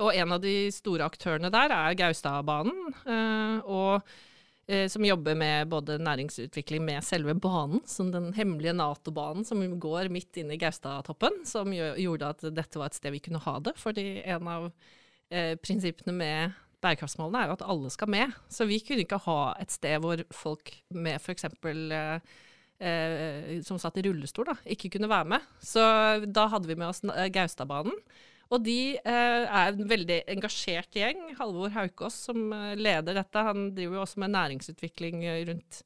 Og 0.01 0.09
en 0.17 0.33
av 0.33 0.41
de 0.41 0.55
store 0.73 1.05
aktørene 1.05 1.53
der 1.53 1.73
er 1.75 1.97
Gaustadbanen. 1.99 2.97
Eh, 3.05 3.69
og 3.69 3.93
eh, 4.01 4.17
som 4.91 5.05
jobber 5.05 5.35
med 5.39 5.69
både 5.71 5.95
næringsutvikling 6.03 6.81
med 6.83 7.05
selve 7.07 7.31
banen, 7.39 7.79
som 7.87 8.09
den 8.11 8.33
hemmelige 8.35 8.73
Nato-banen 8.75 9.45
som 9.47 9.61
går 9.79 10.09
midt 10.11 10.41
inne 10.41 10.57
i 10.57 10.59
Gaustatoppen, 10.59 11.37
som 11.47 11.71
gjorde 11.71 12.31
at 12.33 12.43
dette 12.51 12.81
var 12.81 12.91
et 12.91 12.97
sted 12.99 13.15
vi 13.15 13.21
kunne 13.23 13.39
ha 13.45 13.53
det. 13.63 13.77
Fordi 13.79 14.05
en 14.27 14.49
av 14.51 14.67
eh, 15.31 15.53
prinsippene 15.63 16.17
med 16.17 16.57
bærekraftsmålene 16.83 17.41
er 17.41 17.49
jo 17.49 17.55
at 17.57 17.65
alle 17.73 17.91
skal 17.93 18.11
med. 18.11 18.35
Så 18.53 18.67
vi 18.69 18.79
kunne 18.83 19.05
ikke 19.05 19.21
ha 19.25 19.39
et 19.61 19.73
sted 19.73 19.97
hvor 20.03 20.21
folk 20.35 20.73
med 20.93 21.17
f.eks. 21.21 21.47
Eh, 21.47 22.19
eh, 22.87 23.51
som 23.65 23.81
satt 23.81 23.97
i 23.99 24.05
rullestol, 24.05 24.49
da, 24.51 24.57
ikke 24.75 24.91
kunne 24.95 25.11
være 25.11 25.31
med. 25.35 25.51
Så 25.63 25.83
da 26.25 26.47
hadde 26.53 26.69
vi 26.69 26.77
med 26.77 26.89
oss 26.91 27.03
eh, 27.07 27.29
Gaustadbanen. 27.33 27.97
Og 28.47 28.63
de 28.63 28.95
eh, 28.95 29.43
er 29.43 29.73
en 29.73 29.89
veldig 29.89 30.21
engasjert 30.31 30.95
gjeng. 30.95 31.33
Halvor 31.39 31.73
Haukås 31.75 32.15
som 32.29 32.45
eh, 32.55 32.77
leder 32.79 33.17
dette, 33.19 33.43
han 33.43 33.71
driver 33.75 33.99
jo 33.99 34.03
også 34.05 34.21
med 34.23 34.33
næringsutvikling 34.35 35.25
eh, 35.27 35.41
rundt 35.49 35.81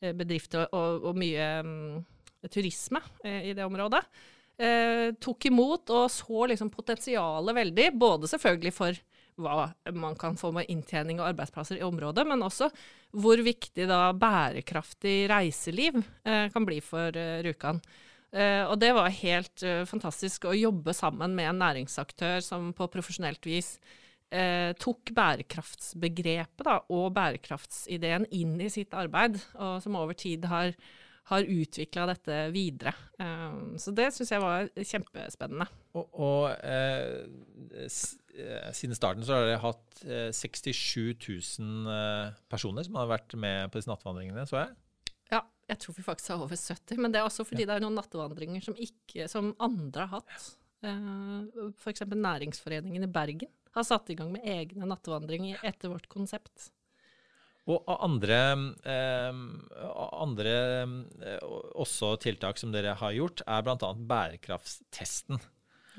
eh, 0.00 0.14
bedrifter 0.16 0.70
og, 0.72 1.04
og 1.10 1.20
mye 1.20 1.50
um, 1.66 2.00
turisme 2.48 3.02
eh, 3.24 3.50
i 3.50 3.54
det 3.56 3.66
området. 3.66 4.00
eh, 4.56 5.12
tok 5.20 5.50
imot 5.50 5.92
og 5.92 6.08
så 6.12 6.48
liksom 6.54 6.72
potensialet 6.72 7.60
veldig. 7.60 7.90
Både 8.00 8.32
selvfølgelig 8.32 8.74
for 8.78 9.04
hva 9.38 9.68
man 9.94 10.16
kan 10.18 10.34
få 10.34 10.48
med 10.50 10.66
inntjening 10.72 11.20
og 11.20 11.28
arbeidsplasser 11.28 11.78
i 11.78 11.86
området, 11.86 12.24
men 12.26 12.40
også 12.42 12.72
hvor 13.14 13.38
viktig 13.38 13.84
da 13.86 14.08
bærekraftig 14.10 15.28
reiseliv 15.30 16.00
kan 16.26 16.66
bli 16.66 16.80
for 16.82 17.14
Rjukan. 17.46 17.78
Eh, 18.32 18.64
og 18.68 18.76
det 18.82 18.92
var 18.96 19.14
helt 19.20 19.64
eh, 19.64 19.86
fantastisk 19.88 20.48
å 20.48 20.56
jobbe 20.56 20.92
sammen 20.96 21.36
med 21.38 21.48
en 21.52 21.62
næringsaktør 21.62 22.42
som 22.44 22.70
på 22.76 22.90
profesjonelt 22.92 23.48
vis 23.48 23.76
eh, 24.28 24.74
tok 24.80 25.14
bærekraftsbegrepet 25.16 26.66
da, 26.68 26.78
og 26.92 27.12
bærekraftsideen 27.16 28.28
inn 28.36 28.58
i 28.60 28.68
sitt 28.72 28.92
arbeid, 28.96 29.40
og 29.56 29.78
som 29.84 29.96
over 30.00 30.18
tid 30.18 30.48
har 30.52 30.76
har 31.28 31.44
utvikla 31.44 32.06
dette 32.08 32.36
videre. 32.54 32.94
Um, 33.20 33.76
så 33.80 33.92
det 33.96 34.08
syns 34.16 34.32
jeg 34.32 34.42
var 34.42 34.68
kjempespennende. 34.76 35.66
Og, 35.98 36.06
og 36.14 36.44
eh, 36.64 37.26
eh, 37.76 38.70
siden 38.76 38.96
starten 38.96 39.26
så 39.26 39.36
har 39.36 39.48
dere 39.48 39.60
hatt 39.60 40.02
eh, 40.06 40.30
67 40.32 41.20
000 41.60 41.92
eh, 41.92 42.36
personer 42.48 42.86
som 42.86 42.96
har 43.00 43.10
vært 43.10 43.36
med 43.36 43.68
på 43.68 43.80
disse 43.80 43.92
nattvandringene, 43.92 44.46
så 44.48 44.62
jeg? 44.62 44.76
Jeg 45.68 45.82
tror 45.82 45.96
vi 45.98 46.06
faktisk 46.06 46.32
har 46.32 46.42
over 46.44 46.56
70. 46.56 46.96
Men 47.00 47.12
det 47.12 47.20
er 47.20 47.28
også 47.28 47.44
fordi 47.46 47.66
ja. 47.66 47.70
det 47.70 47.76
er 47.76 47.84
noen 47.84 47.98
nattevandringer 47.98 48.64
som, 48.64 48.76
ikke, 48.78 49.28
som 49.30 49.52
andre 49.62 50.08
har 50.08 50.22
hatt. 50.22 50.48
Uh, 50.84 51.68
F.eks. 51.74 52.06
Næringsforeningen 52.08 53.04
i 53.04 53.10
Bergen 53.12 53.50
har 53.74 53.86
satt 53.86 54.10
i 54.10 54.16
gang 54.18 54.30
med 54.32 54.46
egne 54.48 54.88
nattevandringer 54.88 55.60
etter 55.66 55.92
vårt 55.92 56.08
konsept. 56.10 56.70
Og 57.68 57.84
andre, 58.00 58.38
eh, 58.88 59.40
andre 60.24 60.52
eh, 61.28 61.42
også 61.76 62.14
tiltak 62.22 62.56
som 62.56 62.72
dere 62.72 62.94
har 62.96 63.12
gjort, 63.12 63.42
er 63.44 63.64
bl.a. 63.66 63.90
bærekraftstesten. 64.08 65.42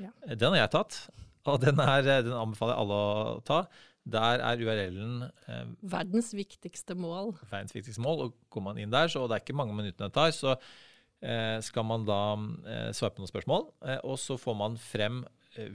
Ja. 0.02 0.10
Den 0.26 0.56
har 0.56 0.64
jeg 0.64 0.72
tatt, 0.74 0.98
og 1.46 1.60
den, 1.62 1.78
er, 1.78 2.02
den, 2.08 2.34
anbefaler 2.34 2.80
alle 2.80 2.98
å 2.98 3.38
ta. 3.46 3.60
Der 4.08 4.40
er 4.40 4.62
URL-en 4.62 5.26
eh, 5.28 5.66
Verdens 5.92 6.32
viktigste 6.36 6.96
mål. 6.98 7.34
Verdens 7.50 7.74
viktigste 7.76 8.02
mål, 8.04 8.24
og 8.26 8.38
Går 8.50 8.64
man 8.64 8.80
inn 8.80 8.94
der, 8.94 9.10
så 9.12 9.26
det 9.28 9.36
er 9.36 9.44
ikke 9.44 9.58
mange 9.60 9.76
minuttene 9.76 10.08
det 10.08 10.16
tar, 10.16 10.32
så 10.34 10.54
eh, 10.56 11.58
skal 11.64 11.86
man 11.86 12.08
da 12.08 12.22
eh, 12.64 12.88
svare 12.96 13.12
på 13.14 13.22
noen 13.22 13.32
spørsmål. 13.32 13.68
Eh, 13.84 14.00
og 14.08 14.18
så 14.22 14.38
får 14.40 14.58
man 14.58 14.80
frem 14.80 15.22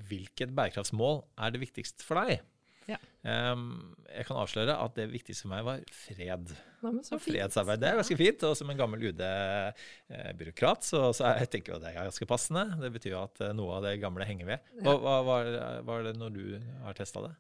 hvilket 0.10 0.53
bærekraftsmål 0.55 1.20
er 1.44 1.51
det 1.51 1.60
viktigste 1.65 2.05
for 2.08 2.17
deg. 2.24 2.39
Ja. 2.86 2.98
Um, 3.25 3.96
jeg 4.05 4.27
kan 4.27 4.38
avsløre 4.38 4.75
at 4.77 4.98
det 4.98 5.08
viktigste 5.10 5.48
for 5.48 5.53
meg 5.55 5.63
var 5.65 5.82
fred. 5.94 6.51
Nei, 6.86 7.01
Fredsarbeid. 7.01 7.82
Det 7.82 7.89
er 7.89 7.98
ganske 7.98 8.17
fint. 8.20 8.46
Og 8.46 8.53
som 8.60 8.70
en 8.70 8.79
gammel 8.79 9.08
UD-byråkrat 9.10 10.86
så, 10.86 11.08
så 11.17 11.34
jeg 11.41 11.50
tenker 11.55 11.77
at 11.77 11.86
det 11.86 11.94
er 11.94 12.05
ganske 12.05 12.29
passende. 12.29 12.67
Det 12.82 12.91
betyr 12.94 13.15
jo 13.15 13.24
at 13.24 13.41
eh, 13.41 13.55
noe 13.58 13.79
av 13.79 13.88
det 13.88 13.98
gamle 14.03 14.27
henger 14.29 14.51
ved. 14.51 14.70
Hva, 14.86 14.96
hva 15.01 15.17
var, 15.25 15.51
var, 15.88 16.05
det 16.05 16.13
når 16.20 16.38
du 16.38 16.44
har 16.86 16.98
testa 16.98 17.25
det? 17.25 17.34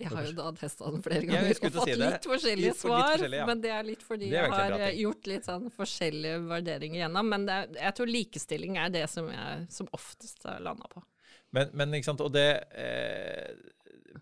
Jeg 0.00 0.12
har 0.14 0.26
jo 0.26 0.34
da 0.38 0.50
testa 0.56 0.90
den 0.94 1.02
flere 1.04 1.26
ganger 1.28 1.50
og 1.50 1.74
fått 1.74 1.90
si 1.90 1.96
litt 2.00 2.28
forskjellige 2.30 2.74
svar. 2.78 3.00
Litt 3.00 3.14
forskjellig, 3.14 3.40
ja. 3.40 3.48
Men 3.50 3.62
det 3.64 3.72
er 3.74 3.86
litt 3.86 4.04
fordi 4.06 4.30
er 4.30 4.36
jeg 4.38 4.54
har 4.54 4.76
eh, 4.78 5.00
gjort 5.02 5.30
litt 5.30 5.48
sånn 5.48 5.66
forskjellige 5.74 6.42
vurderinger 6.46 7.02
gjennom. 7.04 7.32
Men 7.34 7.48
er, 7.52 7.68
jeg 7.76 7.96
tror 7.98 8.10
likestilling 8.10 8.78
er 8.80 8.94
det 8.94 9.04
som 9.12 9.28
jeg 9.32 9.66
som 9.74 9.90
oftest 9.96 10.46
har 10.48 10.62
landa 10.64 10.88
på. 10.92 11.04
Men, 11.56 11.72
men, 11.74 11.98
ikke 11.98 12.12
sant, 12.12 12.22
og 12.22 12.32
det 12.34 12.48
eh, 12.78 13.52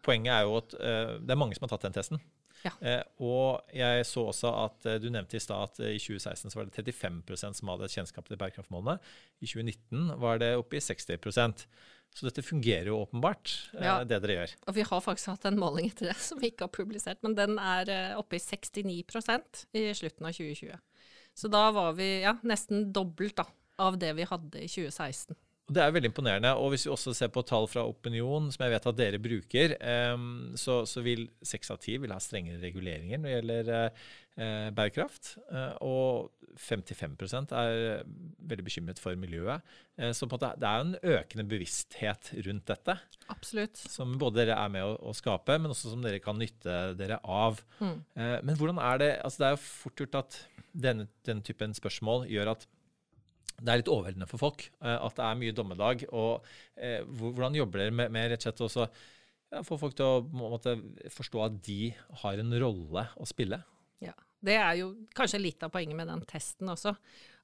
poenget 0.04 0.32
er 0.34 0.48
jo 0.48 0.58
at 0.62 0.76
eh, 0.80 1.14
det 1.22 1.34
er 1.34 1.40
mange 1.40 1.58
som 1.58 1.66
har 1.66 1.74
tatt 1.74 1.88
den 1.88 1.96
testen. 1.98 2.22
Ja. 2.64 2.72
Uh, 2.82 3.02
og 3.28 3.74
jeg 3.76 4.06
så 4.08 4.24
også 4.32 4.50
at 4.64 4.88
uh, 4.88 4.96
du 5.02 5.08
nevnte 5.14 5.38
i 5.38 5.42
stad 5.42 5.68
at 5.68 5.82
i 5.84 5.98
2016 6.00 6.50
så 6.50 6.58
var 6.58 6.66
det 6.68 6.94
35% 6.94 7.60
som 7.60 7.70
hadde 7.72 7.90
kjennskap 7.92 8.26
til 8.28 8.40
bærekraftmålene. 8.40 8.98
I 9.38 9.46
2019 9.46 10.18
var 10.22 10.42
det 10.42 10.56
oppe 10.58 10.80
i 10.80 10.82
60% 10.82 11.66
så 12.16 12.24
dette 12.24 12.42
fungerer 12.42 12.88
jo 12.88 13.02
åpenbart, 13.02 13.50
ja. 13.76 13.98
det 14.02 14.16
dere 14.24 14.38
gjør. 14.38 14.52
Og 14.70 14.74
vi 14.78 14.84
har 14.88 15.02
faktisk 15.04 15.28
hatt 15.34 15.44
en 15.50 15.58
måling 15.60 15.90
etter 15.90 16.08
det 16.08 16.16
som 16.28 16.40
vi 16.40 16.50
ikke 16.50 16.66
har 16.66 16.74
publisert, 16.74 17.20
men 17.22 17.36
den 17.38 17.58
er 17.60 18.16
oppe 18.18 18.38
i 18.38 18.42
69% 18.42 19.60
i 19.76 19.84
slutten 19.94 20.26
av 20.26 20.34
2020. 20.34 20.80
Så 21.38 21.50
da 21.52 21.68
var 21.76 21.92
vi 21.98 22.08
ja, 22.24 22.32
nesten 22.48 22.88
dobbelt 22.96 23.36
da, 23.38 23.44
av 23.78 24.00
det 24.00 24.14
vi 24.18 24.26
hadde 24.26 24.64
i 24.64 24.70
2016. 24.70 25.36
Det 25.68 25.82
er 25.82 25.92
veldig 25.92 26.08
imponerende. 26.08 26.54
Og 26.56 26.72
hvis 26.72 26.86
vi 26.86 26.92
også 26.94 27.12
ser 27.16 27.28
på 27.32 27.44
tall 27.46 27.68
fra 27.68 27.84
Opinion, 27.88 28.48
som 28.52 28.64
jeg 28.64 28.72
vet 28.72 28.88
at 28.88 28.96
dere 28.98 29.20
bruker, 29.20 29.74
så, 30.56 30.80
så, 30.88 31.04
vil 31.04 31.26
seks 31.44 31.72
av 31.74 31.82
ti 31.82 31.98
ha 32.00 32.20
strengere 32.22 32.62
reguleringer 32.62 33.20
når 33.20 33.28
det 33.28 33.34
gjelder 33.36 33.70
uh, 33.76 34.68
bærekraft. 34.72 35.34
Uh, 35.52 35.74
og 35.84 36.48
55 36.58 37.52
er 37.52 38.00
veldig 38.48 38.64
bekymret 38.66 38.98
for 38.98 39.14
miljøet. 39.20 39.62
Så 40.16 40.26
det 40.30 40.48
er 40.66 40.80
en 40.80 40.96
økende 40.96 41.44
bevissthet 41.46 42.32
rundt 42.46 42.64
dette. 42.70 42.96
Absolutt. 43.30 43.78
Som 43.78 44.16
både 44.18 44.40
dere 44.40 44.56
er 44.58 44.72
med 44.72 44.86
å, 44.86 44.96
å 45.10 45.14
skape, 45.14 45.58
men 45.60 45.70
også 45.74 45.92
som 45.92 46.02
dere 46.02 46.22
kan 46.22 46.38
nytte 46.40 46.96
dere 46.98 47.20
av. 47.22 47.60
Mm. 47.78 47.98
men 48.16 48.58
hvordan 48.58 48.80
er 48.82 48.98
det 48.98 49.10
altså 49.22 49.42
Det 49.42 49.46
er 49.48 49.54
jo 49.54 49.62
fort 49.62 50.02
gjort 50.02 50.18
at 50.18 50.40
denne, 50.72 51.06
denne 51.26 51.44
typen 51.46 51.74
spørsmål 51.76 52.26
gjør 52.30 52.52
at 52.56 52.66
det 53.58 53.72
er 53.72 53.80
litt 53.80 53.90
overveldende 53.90 54.28
for 54.30 54.40
folk 54.40 54.66
uh, 54.84 54.98
at 55.02 55.16
det 55.18 55.24
er 55.26 55.38
mye 55.40 55.54
dommedag. 55.56 56.04
og 56.14 56.44
uh, 56.78 57.00
Hvordan 57.20 57.58
jobber 57.58 57.82
dere 57.82 57.94
med, 57.94 58.12
med 58.14 58.30
rett 58.32 58.44
og 58.44 58.46
slett 58.46 58.64
også 58.68 58.86
ja, 58.86 59.64
få 59.66 59.78
folk 59.80 59.96
til 59.98 60.06
å 60.06 60.20
måtte, 60.30 60.76
forstå 61.14 61.42
at 61.46 61.58
de 61.66 61.80
har 62.22 62.42
en 62.42 62.54
rolle 62.62 63.08
å 63.18 63.26
spille? 63.28 63.60
Ja, 64.04 64.14
Det 64.44 64.54
er 64.60 64.78
jo 64.82 64.92
kanskje 65.16 65.42
litt 65.42 65.66
av 65.66 65.74
poenget 65.74 65.98
med 65.98 66.10
den 66.12 66.22
testen 66.28 66.70
også. 66.70 66.94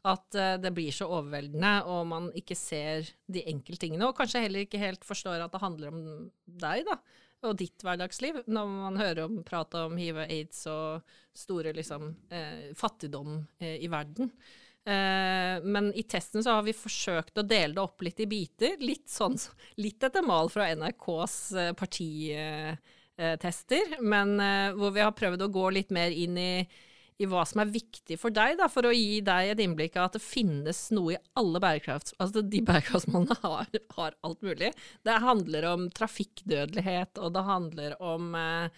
At 0.07 0.39
uh, 0.39 0.55
det 0.61 0.75
blir 0.77 0.95
så 0.95 1.09
overveldende, 1.11 1.75
og 1.91 2.07
man 2.13 2.31
ikke 2.39 2.59
ser 2.59 3.11
de 3.27 3.47
enkelttingene. 3.51 4.07
Og 4.07 4.17
kanskje 4.19 4.45
heller 4.47 4.69
ikke 4.69 4.83
helt 4.83 5.07
forstår 5.07 5.43
at 5.43 5.55
det 5.55 5.65
handler 5.65 5.95
om 5.95 6.03
deg, 6.45 6.87
da. 6.87 7.01
Og 7.45 7.59
ditt 7.61 7.83
hverdagsliv. 7.85 8.45
Når 8.47 8.69
man 8.71 9.01
hører 9.01 9.27
om 9.27 9.41
prat 9.45 9.75
om 9.83 9.99
hiv 10.01 10.17
og 10.17 10.31
aids 10.31 10.63
og 10.71 11.17
store 11.37 11.75
liksom, 11.77 12.15
fattigdom 12.79 13.43
i 13.61 13.91
verden. 13.93 14.31
Eh, 14.85 15.65
men 15.65 15.95
i 15.95 16.03
testen 16.03 16.45
så 16.45 16.51
har 16.59 16.63
vi 16.67 16.73
forsøkt 16.77 17.39
å 17.41 17.43
dele 17.43 17.75
det 17.75 17.81
opp 17.81 18.03
litt 18.05 18.21
i 18.21 18.27
biter. 18.29 18.77
Litt, 18.85 19.09
sånn, 19.09 19.39
litt 19.81 20.03
etter 20.05 20.23
mal 20.27 20.51
fra 20.53 20.69
NRKs 20.77 21.37
eh, 21.57 21.73
partitester, 21.79 23.97
men 24.05 24.41
eh, 24.41 24.73
hvor 24.77 24.93
vi 24.97 25.05
har 25.05 25.13
prøvd 25.17 25.43
å 25.47 25.53
gå 25.55 25.71
litt 25.79 25.91
mer 25.95 26.11
inn 26.13 26.37
i, 26.37 26.69
i 27.17 27.27
hva 27.31 27.45
som 27.49 27.61
er 27.65 27.73
viktig 27.73 28.19
for 28.21 28.31
deg, 28.35 28.59
da, 28.61 28.69
for 28.69 28.85
å 28.85 28.93
gi 28.93 29.21
deg 29.25 29.55
et 29.55 29.61
innblikk 29.65 29.97
av 29.97 30.05
at 30.11 30.17
det 30.19 30.27
finnes 30.27 30.91
noe 30.93 31.17
i 31.17 31.23
alle 31.41 31.59
bærekrafts... 31.65 32.13
Altså 32.21 32.45
de 32.45 32.61
bærekraftsmålene 32.69 33.37
har, 33.41 33.65
har 33.97 34.13
alt 34.21 34.41
mulig. 34.45 34.69
Det 35.07 35.25
handler 35.25 35.65
om 35.73 35.89
trafikkdødelighet, 35.97 37.17
og 37.25 37.33
det 37.39 37.49
handler 37.49 37.97
om 38.05 38.37
eh, 38.37 38.69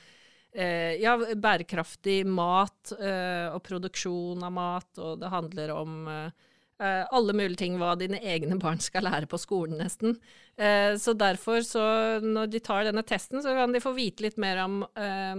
eh, 0.57 0.97
ja, 1.03 1.15
bærekraftig 1.17 2.23
mat 2.29 2.93
eh, 2.97 3.53
og 3.53 3.63
produksjon 3.67 4.45
av 4.47 4.55
mat, 4.57 4.91
og 4.99 5.21
det 5.21 5.33
handler 5.33 5.73
om 5.77 5.97
eh, 6.11 6.47
eh, 6.81 7.05
alle 7.05 7.37
mulige 7.37 7.61
ting 7.65 7.79
hva 7.81 7.95
dine 8.01 8.21
egne 8.25 8.59
barn 8.63 8.81
skal 8.83 9.07
lære 9.09 9.29
på 9.31 9.41
skolen, 9.41 9.79
nesten. 9.83 10.17
Eh, 10.57 10.95
så 11.01 11.15
derfor, 11.19 11.61
så 11.67 11.85
når 12.25 12.53
de 12.53 12.63
tar 12.65 12.89
denne 12.89 13.05
testen, 13.07 13.43
så 13.45 13.55
kan 13.57 13.75
de 13.77 13.85
få 13.85 13.95
vite 13.97 14.27
litt 14.27 14.41
mer 14.41 14.65
om 14.65 14.81
eh, 14.97 15.35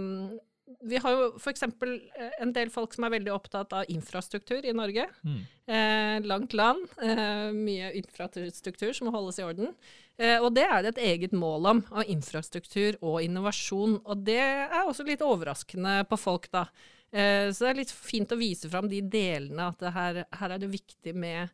vi 0.80 0.98
har 1.00 1.14
jo 1.14 1.28
f.eks. 1.38 1.64
en 1.64 2.52
del 2.54 2.70
folk 2.72 2.94
som 2.94 3.06
er 3.06 3.14
veldig 3.16 3.32
opptatt 3.34 3.72
av 3.76 3.88
infrastruktur 3.92 4.66
i 4.66 4.74
Norge. 4.76 5.06
Mm. 5.24 5.38
Eh, 5.68 6.26
langt 6.28 6.56
land, 6.56 6.84
eh, 7.02 7.48
mye 7.54 7.92
infrastruktur 7.98 8.92
som 8.96 9.08
må 9.08 9.14
holdes 9.14 9.40
i 9.40 9.46
orden. 9.46 9.72
Eh, 10.18 10.36
og 10.42 10.52
det 10.56 10.66
er 10.66 10.82
det 10.82 10.94
et 10.96 11.04
eget 11.12 11.34
mål 11.36 11.70
om, 11.72 11.82
av 11.94 12.10
infrastruktur 12.10 12.98
og 13.00 13.20
innovasjon. 13.24 13.98
Og 14.04 14.24
det 14.26 14.40
er 14.42 14.84
også 14.84 15.06
litt 15.08 15.24
overraskende 15.24 16.02
på 16.10 16.20
folk, 16.20 16.50
da. 16.54 16.66
Eh, 17.10 17.48
så 17.52 17.64
det 17.64 17.70
er 17.70 17.80
litt 17.82 17.94
fint 17.94 18.34
å 18.34 18.40
vise 18.40 18.68
fram 18.70 18.90
de 18.90 19.00
delene, 19.00 19.70
at 19.70 19.84
her, 19.94 20.24
her, 20.28 20.54
er 20.54 20.60
det 20.60 20.72
viktig 20.72 21.14
med 21.16 21.48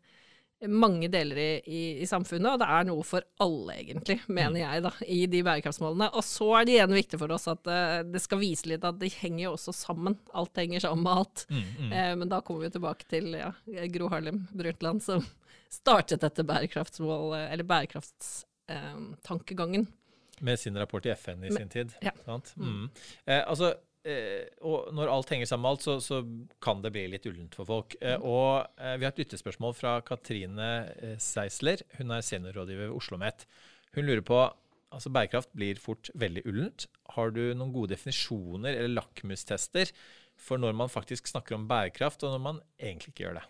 mange 0.68 1.08
deler 1.12 1.36
i, 1.36 1.62
i, 1.66 2.02
i, 2.02 2.06
samfunnet, 2.06 2.52
og 2.54 2.58
det 2.62 2.68
er 2.76 2.84
noe 2.88 3.02
for 3.06 3.22
alle, 3.42 3.72
egentlig, 3.82 4.20
mener 4.26 4.60
jeg, 4.60 4.82
da, 4.86 4.90
i 5.06 5.26
de 5.30 5.42
bærekraftsmålene. 5.44 6.08
Og 6.16 6.24
så 6.24 6.54
er 6.58 6.64
det 6.64 6.72
igjen 6.76 6.94
viktig 6.96 7.18
for 7.20 7.30
oss 7.36 7.46
at 7.52 7.62
uh, 7.68 8.02
det 8.06 8.20
skal 8.24 8.38
vise 8.40 8.68
litt 8.70 8.84
at 8.86 9.00
det 9.00 9.18
henger 9.18 9.44
jo 9.46 9.52
også 9.56 9.72
sammen. 9.76 10.14
Alt 10.32 10.56
henger 10.62 10.80
sammen 10.86 11.04
med 11.04 11.14
alt. 11.20 11.38
Mm, 11.50 11.64
mm. 11.64 11.90
Uh, 11.92 12.14
men 12.22 12.28
da 12.32 12.38
kommer 12.44 12.60
vi 12.64 12.74
tilbake 12.76 13.04
til 13.10 13.26
ja, 13.36 13.50
Gro 13.92 14.06
Harlem 14.12 14.38
Brundtland, 14.54 15.00
som 15.04 15.20
startet 15.72 16.20
dette 16.24 16.42
bærekraftsmål, 16.46 17.26
eller 17.42 17.64
bærekraftstankegangen. 17.68 19.84
Uh. 19.90 19.94
Med 20.44 20.60
sin 20.60 20.78
rapport 20.78 21.06
i 21.06 21.14
FN 21.14 21.44
i 21.44 21.52
sin 21.52 21.68
tid. 21.68 21.92
Ja. 22.00 22.10
Mm. 22.56 22.90
Eh, 23.24 23.48
altså, 23.48 23.74
eh, 24.08 24.48
og 24.64 24.90
når 24.96 25.12
alt 25.12 25.32
henger 25.34 25.48
sammen 25.50 25.66
med 25.66 25.74
alt, 25.74 25.86
så, 25.86 25.96
så, 26.02 26.20
kan 26.64 26.82
det 26.84 26.92
bli 26.94 27.06
litt 27.12 27.28
ullent 27.30 27.56
for 27.56 27.68
folk. 27.68 27.96
Eh, 28.00 28.16
mm. 28.18 28.26
og 28.28 28.80
eh, 28.80 28.96
vi 28.98 29.06
har 29.06 29.14
et 29.14 29.22
lyttespørsmål 29.24 29.76
fra 29.78 29.96
Katrine 30.06 30.68
eh, 30.96 31.16
Seisler. 31.22 31.84
Hun 31.98 32.14
er 32.14 32.26
seniorrådgiver 32.26 32.86
ved 32.88 32.92
Oslo 32.92 33.18
OsloMet. 33.18 33.46
Hun 33.94 34.08
lurer 34.08 34.24
på 34.26 34.42
altså 34.94 35.10
Bærekraft 35.10 35.50
blir 35.56 35.80
fort 35.82 36.10
veldig 36.18 36.44
ullent. 36.50 36.86
Har 37.16 37.34
du 37.34 37.42
noen 37.54 37.72
gode 37.74 37.94
definisjoner 37.94 38.76
eller 38.76 38.94
lakmustester 39.00 39.90
for 40.38 40.58
når 40.58 40.74
man 40.78 40.90
faktisk 40.90 41.28
snakker 41.30 41.56
om 41.56 41.66
bærekraft, 41.70 42.24
og 42.26 42.34
når 42.34 42.42
man 42.42 42.62
egentlig 42.78 43.14
ikke 43.14 43.26
gjør 43.26 43.40
det? 43.40 43.44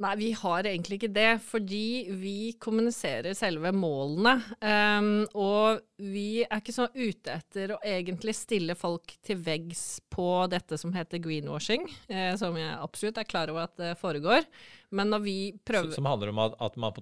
Nei, 0.00 0.14
vi 0.16 0.30
har 0.32 0.64
egentlig 0.64 0.96
ikke 0.96 1.12
det, 1.12 1.30
fordi 1.44 2.08
vi 2.22 2.54
kommuniserer 2.62 3.36
selve 3.36 3.68
målene. 3.76 4.32
Um, 4.64 5.10
og 5.36 5.82
vi 6.00 6.40
er 6.46 6.62
ikke 6.62 6.72
så 6.72 6.86
ute 6.94 7.34
etter 7.34 7.74
å 7.74 7.80
egentlig 7.84 8.32
stille 8.38 8.76
folk 8.80 9.12
til 9.26 9.42
veggs 9.44 10.00
på 10.08 10.28
dette 10.48 10.78
som 10.80 10.94
heter 10.96 11.20
greenwashing, 11.20 11.84
eh, 12.08 12.32
som 12.40 12.56
jeg 12.56 12.78
absolutt 12.80 13.20
er 13.20 13.28
klar 13.28 13.52
over 13.52 13.68
at 13.68 13.76
det 13.76 13.92
foregår. 14.00 14.48
Men 14.90 15.12
når 15.12 15.20
vi 15.22 15.34
prøver 15.66 15.92
Som 15.94 16.08
handler 16.10 16.32
om 16.32 16.40
at, 16.42 16.54
at 16.66 16.76
man, 16.80 16.96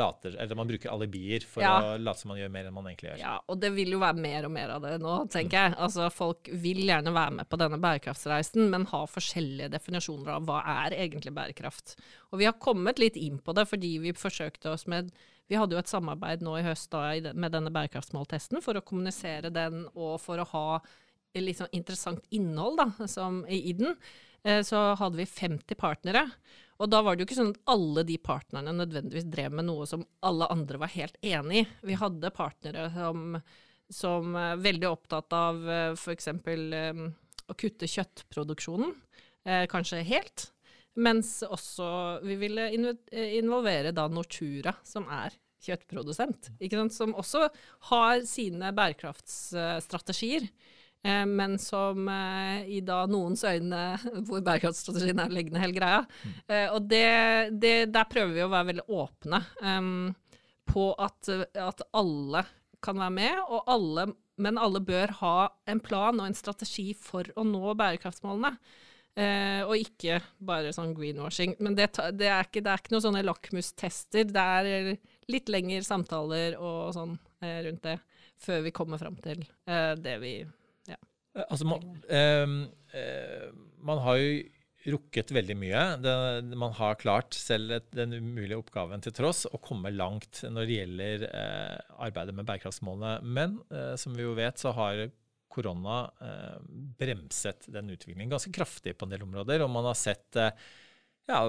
later, 0.00 0.36
eller 0.40 0.56
man 0.56 0.68
bruker 0.70 0.92
alibier 0.92 1.44
for 1.44 1.64
ja. 1.64 1.74
å 1.76 1.96
late 2.00 2.22
som 2.22 2.32
man 2.32 2.40
gjør 2.40 2.52
mer 2.54 2.68
enn 2.68 2.76
man 2.76 2.88
egentlig 2.88 3.10
gjør. 3.10 3.20
Ja, 3.20 3.34
og 3.44 3.60
det 3.60 3.72
vil 3.76 3.92
jo 3.92 4.00
være 4.00 4.22
mer 4.24 4.48
og 4.48 4.54
mer 4.54 4.72
av 4.76 4.86
det 4.86 4.94
nå, 5.02 5.16
tenker 5.32 5.58
jeg. 5.66 5.76
Altså, 5.76 6.08
Folk 6.14 6.48
vil 6.64 6.80
gjerne 6.86 7.12
være 7.12 7.38
med 7.40 7.50
på 7.50 7.60
denne 7.60 7.80
bærekraftsreisen, 7.82 8.70
men 8.72 8.86
har 8.92 9.10
forskjellige 9.12 9.72
definisjoner 9.76 10.38
av 10.38 10.46
hva 10.48 10.62
er 10.86 10.96
egentlig 10.96 11.34
bærekraft. 11.36 11.98
Og 12.32 12.40
vi 12.40 12.48
har 12.48 12.56
kommet 12.62 13.02
litt 13.02 13.18
inn 13.20 13.42
på 13.44 13.56
det 13.56 13.68
fordi 13.68 13.98
vi 14.06 14.16
forsøkte 14.16 14.72
oss 14.72 14.88
med 14.88 15.12
vi 15.48 15.56
hadde 15.56 15.72
jo 15.72 15.80
et 15.80 15.88
samarbeid 15.88 16.42
nå 16.44 16.58
i 16.58 16.64
høst 16.66 16.90
da, 16.92 17.06
med 17.32 17.54
denne 17.54 17.72
bærekraftsmåltesten 17.72 18.60
for 18.60 18.76
å 18.76 18.84
kommunisere 18.84 19.48
den 19.48 19.86
og 19.94 20.18
for 20.20 20.40
å 20.42 20.48
ha 20.50 20.66
litt 21.38 21.60
sånn 21.60 21.72
interessant 21.76 22.24
innhold 22.34 22.76
da, 22.80 22.88
som, 23.08 23.40
i 23.48 23.72
den. 23.76 23.96
Eh, 24.44 24.60
så 24.66 24.92
hadde 24.98 25.20
vi 25.20 25.28
50 25.28 25.78
partnere. 25.78 26.26
Og 26.78 26.90
da 26.90 27.00
var 27.02 27.16
det 27.16 27.24
jo 27.24 27.28
ikke 27.28 27.38
sånn 27.40 27.54
at 27.54 27.72
alle 27.74 28.04
de 28.06 28.18
partnerne 28.22 28.74
nødvendigvis 28.76 29.26
drev 29.30 29.56
med 29.58 29.66
noe 29.66 29.86
som 29.90 30.04
alle 30.26 30.46
andre 30.54 30.78
var 30.78 30.92
helt 30.94 31.16
enig 31.26 31.64
i. 31.64 31.70
Vi 31.90 31.96
hadde 31.98 32.34
partnere 32.34 32.86
som, 32.94 33.40
som 33.90 34.36
er 34.38 34.52
eh, 34.54 34.60
veldig 34.68 34.90
opptatt 34.90 35.34
av 35.34 35.58
eh, 35.66 35.96
f.eks. 35.96 36.30
Um, 36.30 37.08
å 37.48 37.56
kutte 37.58 37.88
kjøttproduksjonen, 37.88 38.94
eh, 39.48 39.64
kanskje 39.72 40.04
helt. 40.06 40.50
Mens 40.98 41.38
også 41.46 41.88
vi 42.26 42.36
ville 42.38 42.68
involvere 42.74 43.94
da 43.94 44.08
Nortura, 44.10 44.74
som 44.86 45.06
er 45.14 45.34
kjøttprodusent, 45.64 46.50
som 46.94 47.14
også 47.18 47.46
har 47.90 48.22
sine 48.26 48.70
bærekraftsstrategier. 48.74 50.46
Eh, 51.02 51.26
men 51.26 51.58
som 51.58 52.08
eh, 52.08 52.68
i 52.68 52.80
da 52.80 53.04
noens 53.06 53.44
øyne 53.46 53.82
hvor 54.26 54.42
bærekraftstrategien 54.42 55.20
er 55.22 55.34
liggende 55.34 55.62
hele 55.62 55.76
greia. 55.76 56.00
Mm. 56.22 56.38
Eh, 56.48 56.66
og 56.74 56.88
det, 56.90 57.10
det, 57.62 57.74
der 57.94 58.08
prøver 58.10 58.34
vi 58.34 58.46
å 58.46 58.52
være 58.52 58.70
veldig 58.72 58.86
åpne 58.98 59.42
um, 59.62 60.08
på 60.68 60.90
at, 60.98 61.30
at, 61.54 61.86
alle 61.96 62.44
kan 62.84 62.98
være 62.98 63.14
med, 63.14 63.38
og 63.46 63.70
alle, 63.70 64.08
men 64.38 64.60
alle 64.60 64.82
bør 64.84 65.14
ha 65.22 65.38
en 65.70 65.80
plan 65.82 66.18
og 66.18 66.28
en 66.28 66.36
strategi 66.36 66.90
for 66.98 67.30
å 67.38 67.46
nå 67.46 67.74
bærekraftsmålene. 67.78 68.56
Uh, 69.18 69.64
og 69.66 69.80
ikke 69.80 70.20
bare 70.46 70.70
sånn 70.70 70.92
greenwashing. 70.94 71.56
Men 71.58 71.74
det, 71.74 71.88
det, 72.14 72.28
er, 72.28 72.46
ikke, 72.46 72.62
det 72.62 72.70
er 72.70 72.78
ikke 72.78 72.92
noen 72.94 73.06
sånne 73.08 73.24
lakmustester. 73.26 74.28
Det 74.30 74.44
er 74.60 74.92
litt 75.32 75.50
lengre 75.50 75.82
samtaler 75.82 76.54
og 76.54 76.92
sånn 76.94 77.16
uh, 77.18 77.58
rundt 77.66 77.82
det 77.86 77.96
før 78.38 78.62
vi 78.62 78.70
kommer 78.70 79.00
fram 79.02 79.16
til 79.18 79.42
uh, 79.66 79.98
det 79.98 80.14
vi 80.22 80.36
altså, 81.46 81.68
man, 81.68 81.84
eh, 82.10 83.48
man, 83.84 84.02
har 84.04 84.20
jo 84.20 84.30
rukket 84.94 85.32
veldig 85.34 85.56
mye. 85.58 85.84
Det, 86.02 86.14
man 86.58 86.74
har 86.78 86.98
klart, 87.00 87.36
selv 87.36 87.78
den 87.94 88.16
umulige 88.16 88.58
oppgaven 88.60 89.02
til 89.04 89.14
tross, 89.16 89.44
å 89.50 89.60
komme 89.62 89.92
langt 89.94 90.42
når 90.46 90.68
det 90.68 90.80
gjelder 90.80 91.24
eh, 91.28 91.94
arbeidet 92.08 92.36
med 92.36 92.48
bærekraftsmålene. 92.48 93.16
Men 93.24 93.58
eh, 93.74 93.94
som 94.00 94.16
vi 94.16 94.26
jo 94.26 94.36
vet, 94.38 94.60
så 94.60 94.72
har 94.76 95.08
korona 95.48 96.02
eh, 96.22 96.58
bremset 97.00 97.66
den 97.72 97.90
utviklingen 97.94 98.30
ganske 98.30 98.52
kraftig 98.54 98.94
på 98.96 99.06
en 99.06 99.14
del 99.14 99.24
områder. 99.26 99.64
Og 99.64 99.72
man 99.72 99.88
har 99.90 99.98
sett 99.98 100.38
eh, 100.38 100.52
ja, 101.28 101.40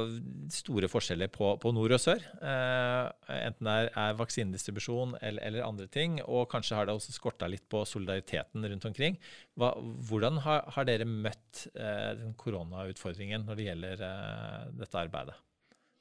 store 0.51 0.89
forskjeller 0.91 1.29
på, 1.31 1.53
på 1.61 1.71
nord 1.75 1.95
og 1.95 2.01
sør. 2.03 2.23
Eh, 2.43 3.35
enten 3.37 3.69
det 3.69 3.75
er, 3.85 3.91
er 4.03 4.17
vaksinedistribusjon 4.19 5.15
eller, 5.21 5.39
eller, 5.45 5.65
andre 5.65 5.87
ting. 5.91 6.17
Og 6.25 6.49
kanskje 6.51 6.75
har 6.77 6.89
det 6.89 6.95
også 6.97 7.15
skorta 7.15 7.47
litt 7.47 7.63
på 7.71 7.85
solidariteten 7.87 8.67
rundt 8.73 8.89
omkring. 8.89 9.19
Hva, 9.59 9.71
hvordan 10.09 10.41
har, 10.45 10.65
har, 10.75 10.89
dere 10.89 11.07
møtt 11.07 11.65
eh, 11.73 12.25
koronautfordringen 12.41 13.47
når 13.47 13.59
det 13.59 13.69
gjelder 13.69 14.03
eh, 14.09 14.67
dette 14.83 15.05
arbeidet? 15.05 15.39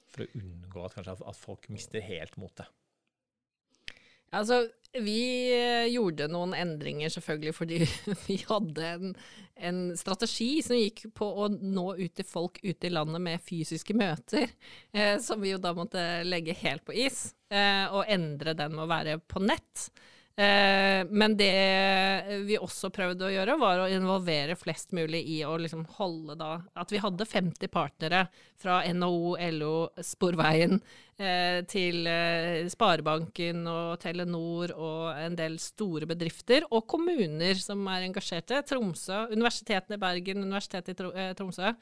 For 0.08 0.24
å 0.24 0.30
unngå 0.40 0.84
at, 0.86 0.98
kanskje, 0.98 1.18
at 1.30 1.38
folk 1.38 1.70
mister 1.70 2.02
helt 2.02 2.38
motet. 2.40 2.66
Altså, 4.34 4.66
vi 4.96 5.20
eh, 5.52 5.86
gjorde 5.92 6.28
noen 6.32 6.54
endringer 6.56 7.12
selvfølgelig 7.12 7.54
fordi 7.56 7.78
vi 8.26 8.38
hadde 8.48 8.88
en, 8.88 9.14
en, 9.56 9.80
strategi 9.98 10.62
som 10.64 10.78
gikk 10.78 11.06
på 11.16 11.28
å 11.44 11.48
nå 11.52 11.86
ut 11.98 12.14
til 12.16 12.28
folk 12.28 12.60
ute 12.62 12.88
i 12.88 12.92
landet 12.92 13.22
med 13.24 13.44
fysiske 13.44 13.96
møter, 13.96 14.48
eh, 14.92 15.16
som 15.22 15.40
vi 15.44 15.52
jo 15.52 15.60
da 15.62 15.74
måtte 15.76 16.04
legge 16.26 16.56
helt 16.62 16.86
på 16.88 16.96
is, 16.96 17.28
eh, 17.52 17.84
og 17.92 18.08
endre 18.08 18.56
den 18.58 18.76
med 18.76 18.86
å 18.86 18.90
være 18.90 19.18
på 19.28 19.44
nett. 19.44 19.88
Eh, 20.38 21.06
men 21.10 21.32
det 21.34 22.42
vi 22.46 22.54
også 22.62 22.92
prøvde 22.94 23.26
å 23.26 23.30
gjøre, 23.32 23.56
var 23.58 23.80
å 23.82 23.88
involvere 23.90 24.54
flest 24.54 24.94
mulig 24.94 25.24
i 25.34 25.40
å 25.42 25.56
liksom 25.58 25.82
holde 25.96 26.36
da 26.38 26.52
At 26.78 26.94
vi 26.94 27.00
hadde 27.02 27.26
50 27.26 27.72
partnere 27.74 28.20
fra 28.54 28.76
NHO, 28.86 29.34
LO, 29.56 29.72
Sporveien 29.98 30.78
eh, 31.18 31.64
til 31.66 32.06
eh, 32.06 32.70
Sparebanken 32.70 33.66
og 33.66 33.98
Telenor 34.04 34.76
og 34.76 35.18
en 35.18 35.34
del 35.42 35.58
store 35.62 36.06
bedrifter, 36.06 36.68
og 36.70 36.86
kommuner 36.86 37.58
som 37.58 37.82
er 37.90 38.06
engasjerte. 38.06 38.62
Tromsø, 38.68 39.24
Universitetet 39.34 39.98
i 39.98 40.02
Bergen, 40.06 40.46
Universitetet 40.46 40.94
i 40.94 41.28
Tromsø. 41.34 41.74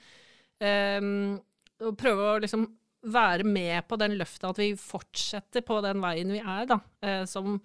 og 1.84 1.96
prøve 2.00 2.28
å 2.32 2.36
liksom 2.40 2.70
være 3.04 3.44
med 3.44 3.84
på 3.86 3.98
den 4.00 4.16
løftet 4.16 4.48
at 4.48 4.58
vi 4.64 4.72
fortsetter 4.80 5.60
på 5.60 5.82
den 5.84 6.00
veien 6.00 6.32
vi 6.32 6.40
er, 6.40 6.64
da. 6.70 6.80
som 7.28 7.60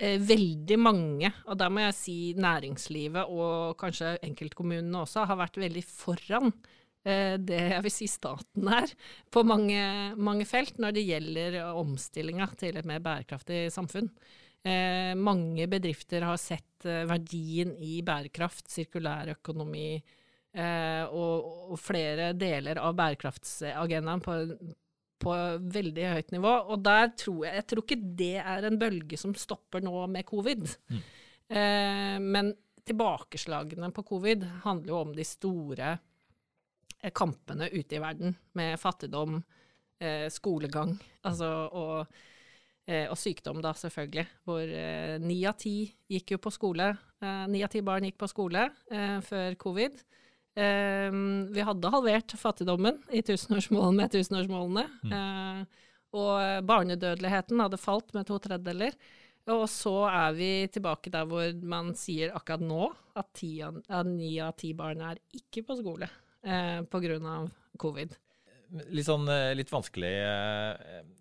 veldig 0.00 0.78
mange, 0.80 1.30
og 1.46 1.58
da 1.60 1.68
må 1.72 1.84
jeg 1.84 1.96
si 1.96 2.18
næringslivet 2.40 3.30
og 3.30 3.78
kanskje 3.80 4.16
enkeltkommunene 4.26 5.02
også, 5.04 5.26
har 5.28 5.40
vært 5.40 5.60
veldig 5.60 5.82
foran 5.86 6.52
eh, 7.04 7.36
det 7.36 7.60
jeg 7.74 7.84
vil 7.86 7.94
si 7.94 8.08
staten 8.10 8.70
er, 8.72 8.92
på 9.32 9.44
mange, 9.46 9.80
mange 10.16 10.46
felt 10.48 10.80
når 10.80 10.96
det 10.96 11.06
gjelder 11.08 11.58
omstillinga 11.72 12.48
til 12.60 12.80
et 12.80 12.88
mer 12.88 13.02
bærekraftig 13.04 13.66
samfunn. 13.74 14.08
Eh, 14.62 15.14
mange 15.16 15.64
bedrifter 15.72 16.24
har 16.28 16.36
sett 16.40 16.84
eh, 16.84 17.06
verdien 17.08 17.72
i 17.80 18.02
bærekraft, 18.04 18.66
sirkulærøkonomi 18.68 19.86
eh, 19.96 21.04
og, 21.08 21.46
og, 21.70 21.78
flere 21.80 22.34
deler 22.36 22.80
av 22.82 22.92
bærekraftsagendaen 22.98 24.20
på, 24.24 24.36
på 25.20 25.34
veldig 25.74 26.08
høyt 26.14 26.34
nivå. 26.34 26.54
Og 26.72 26.82
der 26.84 27.12
tror 27.18 27.44
jeg 27.46 27.60
Jeg 27.60 27.66
tror 27.70 27.84
ikke 27.84 28.02
det 28.22 28.36
er 28.40 28.66
en 28.66 28.78
bølge 28.80 29.18
som 29.20 29.34
stopper 29.36 29.84
nå 29.84 30.06
med 30.10 30.26
covid. 30.28 30.66
Mm. 30.90 31.00
Eh, 31.50 32.16
men 32.24 32.52
tilbakeslagene 32.86 33.90
på 33.94 34.04
covid 34.06 34.44
handler 34.64 34.94
jo 34.94 35.00
om 35.04 35.14
de 35.14 35.26
store 35.26 35.92
eh, 37.00 37.12
kampene 37.12 37.68
ute 37.70 37.98
i 37.98 38.02
verden, 38.02 38.36
med 38.58 38.78
fattigdom, 38.80 39.40
eh, 40.00 40.26
skolegang 40.32 40.94
altså, 41.26 41.48
og, 41.76 42.20
eh, 42.86 43.06
og, 43.10 43.18
sykdom, 43.18 43.60
da, 43.62 43.74
selvfølgelig. 43.76 44.26
Hvor 44.44 44.62
eh, 44.64 45.16
ni 45.22 45.42
av 45.48 45.58
ti 45.60 45.74
gikk 46.10 46.36
jo 46.36 46.42
på 46.42 46.54
skole. 46.54 46.92
Ni 47.52 47.60
av 47.62 47.68
ti 47.68 47.82
barn 47.84 48.06
gikk 48.08 48.16
på 48.22 48.30
skole 48.30 48.62
før 49.26 49.56
covid. 49.60 49.98
Um, 50.58 51.46
vi 51.54 51.62
hadde 51.62 51.92
halvert 51.94 52.34
fattigdommen 52.38 52.98
i 53.14 53.22
tusenårsmålene 53.22 54.02
med 54.02 54.12
tusenårsmålene. 54.14 54.86
Mm. 55.06 55.14
Uh, 55.14 55.88
og 56.10 56.66
barnedødeligheten 56.66 57.60
hadde 57.62 57.78
falt 57.78 58.10
med 58.16 58.26
to 58.26 58.40
tredjedeler. 58.42 58.96
Og 59.50 59.64
så 59.70 59.94
er 60.10 60.34
vi 60.36 60.50
tilbake 60.72 61.12
der 61.12 61.28
hvor 61.28 61.52
man 61.66 61.94
sier 61.98 62.34
akkurat 62.36 62.62
nå 62.62 62.88
at 63.18 63.42
ni 64.10 64.32
av 64.42 64.56
ti 64.58 64.72
barn 64.76 65.00
er 65.06 65.22
ikke 65.38 65.64
på 65.68 65.78
skole 65.78 66.10
uh, 66.10 66.82
pga. 66.90 67.36
covid. 67.78 68.18
Litt 68.94 69.06
sånn 69.08 69.26
eh, 69.26 69.50
litt 69.58 69.70
vanskelig 69.72 70.10
et, 70.14 71.16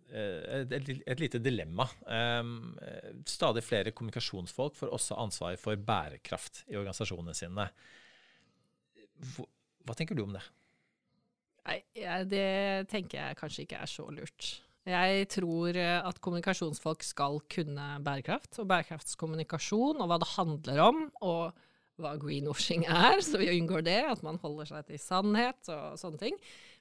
et, 0.70 0.90
et 1.10 1.22
lite 1.22 1.40
dilemma. 1.42 1.88
Um, 2.06 2.76
stadig 3.26 3.64
flere 3.66 3.94
kommunikasjonsfolk 3.96 4.76
får 4.78 4.94
også 4.94 5.18
ansvar 5.18 5.58
for 5.58 5.80
bærekraft 5.82 6.68
i 6.70 6.78
organisasjonene 6.78 7.34
sine. 7.34 7.66
Hva 9.20 9.96
tenker 9.98 10.18
du 10.18 10.24
om 10.26 10.34
det? 10.36 10.44
Nei, 11.70 11.80
Det 12.30 12.90
tenker 12.90 13.20
jeg 13.20 13.40
kanskje 13.40 13.66
ikke 13.66 13.84
er 13.84 13.92
så 13.92 14.08
lurt. 14.14 14.50
Jeg 14.90 15.28
tror 15.30 15.76
eh, 15.78 15.98
at 16.02 16.22
kommunikasjonsfolk 16.24 17.04
skal 17.06 17.42
kunne 17.52 17.88
bærekraft, 18.06 18.56
og 18.62 18.70
bærekraftskommunikasjon, 18.72 20.00
og 20.00 20.10
hva 20.10 20.18
det 20.22 20.32
handler 20.34 20.82
om, 20.86 21.04
og 21.22 21.52
hva 22.00 22.16
greenwashing 22.22 22.88
er, 22.88 23.20
så 23.28 23.42
vi 23.42 23.52
unngår 23.58 23.86
det, 23.86 24.00
at 24.16 24.24
man 24.26 24.40
holder 24.42 24.72
seg 24.72 24.88
til 24.90 25.02
sannhet 25.04 25.72
og 25.74 26.00
sånne 26.00 26.22
ting, 26.22 26.40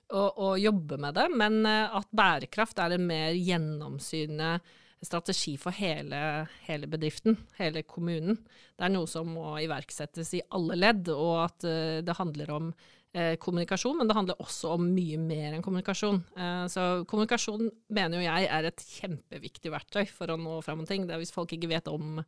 og, 0.08 0.38
og 0.40 0.52
jobber 0.62 1.00
med 1.04 1.18
det. 1.18 1.26
Men 1.36 1.60
eh, 1.68 1.96
at 2.00 2.08
bærekraft 2.16 2.80
er 2.84 2.96
en 2.96 3.08
mer 3.10 3.34
gjennomsynende 3.36 4.58
strategi 5.04 5.54
for 5.60 5.74
hele, 5.74 6.20
hele, 6.66 6.88
bedriften, 6.90 7.36
hele 7.58 7.82
kommunen. 7.86 8.38
Det 8.76 8.86
er 8.86 8.92
noe 8.94 9.08
som 9.10 9.30
må 9.30 9.52
iverksettes 9.62 10.32
i 10.38 10.44
alle 10.54 10.78
ledd, 10.78 11.10
og 11.12 11.34
at 11.44 11.66
uh, 11.68 11.98
det 12.04 12.16
handler 12.18 12.52
om 12.54 12.72
uh, 12.72 13.34
kommunikasjon, 13.42 14.00
men 14.00 14.10
det 14.10 14.16
handler 14.18 14.42
også 14.42 14.74
om 14.74 14.88
mye 14.90 15.20
mer 15.22 15.54
enn 15.54 15.64
kommunikasjon. 15.64 16.20
Uh, 16.38 16.64
så 16.72 16.88
kommunikasjon 17.10 17.70
mener 17.94 18.18
jo 18.18 18.26
jeg 18.26 18.50
er 18.58 18.70
et 18.70 18.84
kjempeviktig 18.98 19.72
verktøy 19.74 20.04
for 20.10 20.34
å 20.34 20.40
nå 20.40 20.58
fram 20.66 20.82
med 20.82 20.90
ting. 20.90 21.06
Det 21.06 21.16
er 21.16 21.22
Hvis 21.22 21.34
folk 21.34 21.54
ikke 21.54 21.70
vet 21.70 21.90
om, 21.92 22.18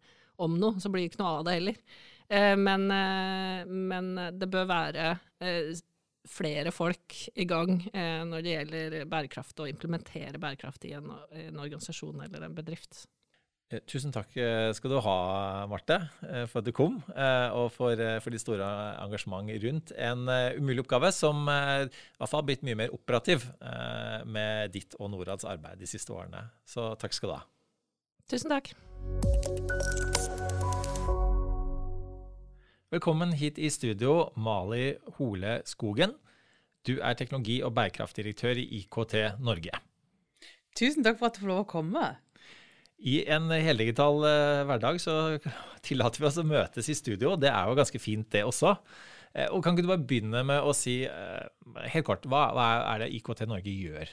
om 0.40 0.59
noe, 0.62 0.78
så 0.83 0.92
blir 0.92 1.06
det 1.06 1.12
ikke 1.14 1.24
noe 1.24 1.37
av 1.40 1.46
det 1.48 1.59
heller. 1.59 1.85
Men, 2.30 2.85
men, 3.66 4.11
det 4.38 4.46
bør 4.46 4.68
være 4.70 5.06
flere 6.28 6.72
folk 6.74 7.16
i 7.35 7.46
gang 7.48 7.78
eh, 7.92 8.20
når 8.28 8.44
det 8.44 8.56
gjelder 8.56 8.98
bærekraft, 9.11 9.62
og 9.62 9.70
implementere 9.70 10.40
bærekraft 10.40 10.85
i 10.90 10.94
en, 10.98 11.09
en 11.46 11.62
organisasjon 11.62 12.20
eller 12.26 12.46
en 12.46 12.59
bedrift. 12.59 13.06
Eh, 13.70 13.78
tusen 13.87 14.11
takk 14.11 14.35
eh, 14.35 14.72
skal 14.74 14.90
du 14.90 14.98
ha, 15.04 15.16
Marte, 15.70 16.00
eh, 16.26 16.42
for 16.50 16.59
at 16.61 16.66
du 16.66 16.72
kom, 16.74 16.98
og 17.06 17.68
for, 17.74 18.02
for 18.22 18.35
ditt 18.35 18.42
store 18.42 18.66
engasjement 19.04 19.50
rundt 19.62 19.94
en 19.94 20.26
umulig 20.59 20.83
oppgave 20.83 21.12
som 21.14 21.44
i 21.46 21.87
hvert 21.87 22.26
fall 22.26 22.40
har 22.40 22.48
blitt 22.48 22.66
mye 22.66 22.78
mer 22.83 22.94
operativ 22.96 23.46
med 24.26 24.74
ditt 24.74 24.98
og 24.98 25.12
Norads 25.14 25.46
arbeid 25.48 25.80
de 25.80 25.90
siste 25.90 26.14
årene. 26.14 26.48
Så 26.66 26.92
takk 27.00 27.16
skal 27.16 27.33
du 27.33 27.37
ha. 27.38 27.42
Tusen 28.30 28.52
takk. 28.52 28.74
Velkommen 32.90 33.31
hit 33.38 33.55
i 33.55 33.68
studio, 33.70 34.33
Mali 34.35 34.96
Hole 35.14 35.61
Skogen. 35.62 36.11
Du 36.83 36.96
er 36.98 37.14
teknologi- 37.14 37.61
og 37.62 37.70
bærekraftdirektør 37.76 38.59
i 38.59 38.64
IKT 38.81 39.14
Norge. 39.38 39.79
Tusen 40.74 41.07
takk 41.07 41.20
for 41.20 41.29
at 41.29 41.38
du 41.38 41.44
får 41.44 41.53
lov 41.53 41.61
å 41.62 41.68
komme. 41.70 42.03
I 42.98 43.20
en 43.31 43.46
heldigital 43.55 44.18
uh, 44.24 44.64
hverdag 44.66 44.98
så 44.98 45.14
tillater 45.87 46.18
vi 46.18 46.26
oss 46.33 46.40
å 46.42 46.44
møtes 46.50 46.90
i 46.90 46.96
studio. 46.98 47.37
Det 47.38 47.53
er 47.53 47.70
jo 47.70 47.79
ganske 47.79 48.03
fint, 48.03 48.26
det 48.35 48.42
også. 48.48 48.74
Uh, 49.38 49.46
og 49.53 49.62
Kan 49.62 49.79
ikke 49.79 49.87
du 49.87 49.92
bare 49.92 50.09
begynne 50.11 50.42
med 50.50 50.59
å 50.59 50.74
si 50.74 51.05
uh, 51.07 51.46
helt 51.94 52.09
kort, 52.11 52.26
hva, 52.26 52.48
hva, 52.59 52.68
er 52.96 53.05
det 53.05 53.12
IKT 53.20 53.46
Norge 53.46 53.70
gjør? 53.70 54.11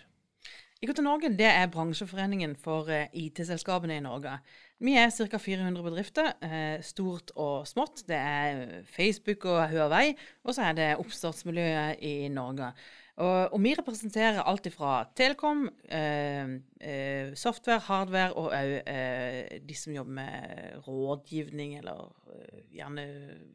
IKT 0.86 1.02
Norge 1.02 1.34
det 1.34 1.50
er 1.50 1.74
bransjeforeningen 1.74 2.54
for 2.62 2.94
IT-selskapene 2.94 3.98
i 3.98 4.06
Norge. 4.06 4.38
Vi 4.84 4.94
er 4.94 5.10
ca. 5.10 5.40
400 5.42 5.82
bedrifter, 5.82 6.28
stort 6.86 7.32
og 7.34 7.66
smått. 7.66 8.04
Det 8.06 8.18
er 8.18 8.84
Facebook 8.86 9.48
og 9.50 9.64
Huawei, 9.72 10.12
og 10.46 10.54
så 10.54 10.68
er 10.68 10.78
det 10.78 10.90
oppstartsmiljøet 11.02 12.04
i 12.06 12.28
Norge. 12.30 12.70
Og, 13.18 13.54
og 13.56 13.62
vi 13.64 13.72
representerer 13.74 14.44
alt 14.46 14.68
fra 14.76 15.00
telekom, 15.18 15.64
eh, 15.90 16.52
eh, 16.78 17.32
software, 17.34 17.82
hardware 17.88 18.36
og 18.38 18.52
òg 18.54 18.74
eh, 18.84 19.56
de 19.66 19.78
som 19.78 19.96
jobber 19.96 20.20
med 20.20 20.84
rådgivning, 20.86 21.80
eller 21.80 22.12
eh, 22.36 22.60
gjerne 22.78 23.08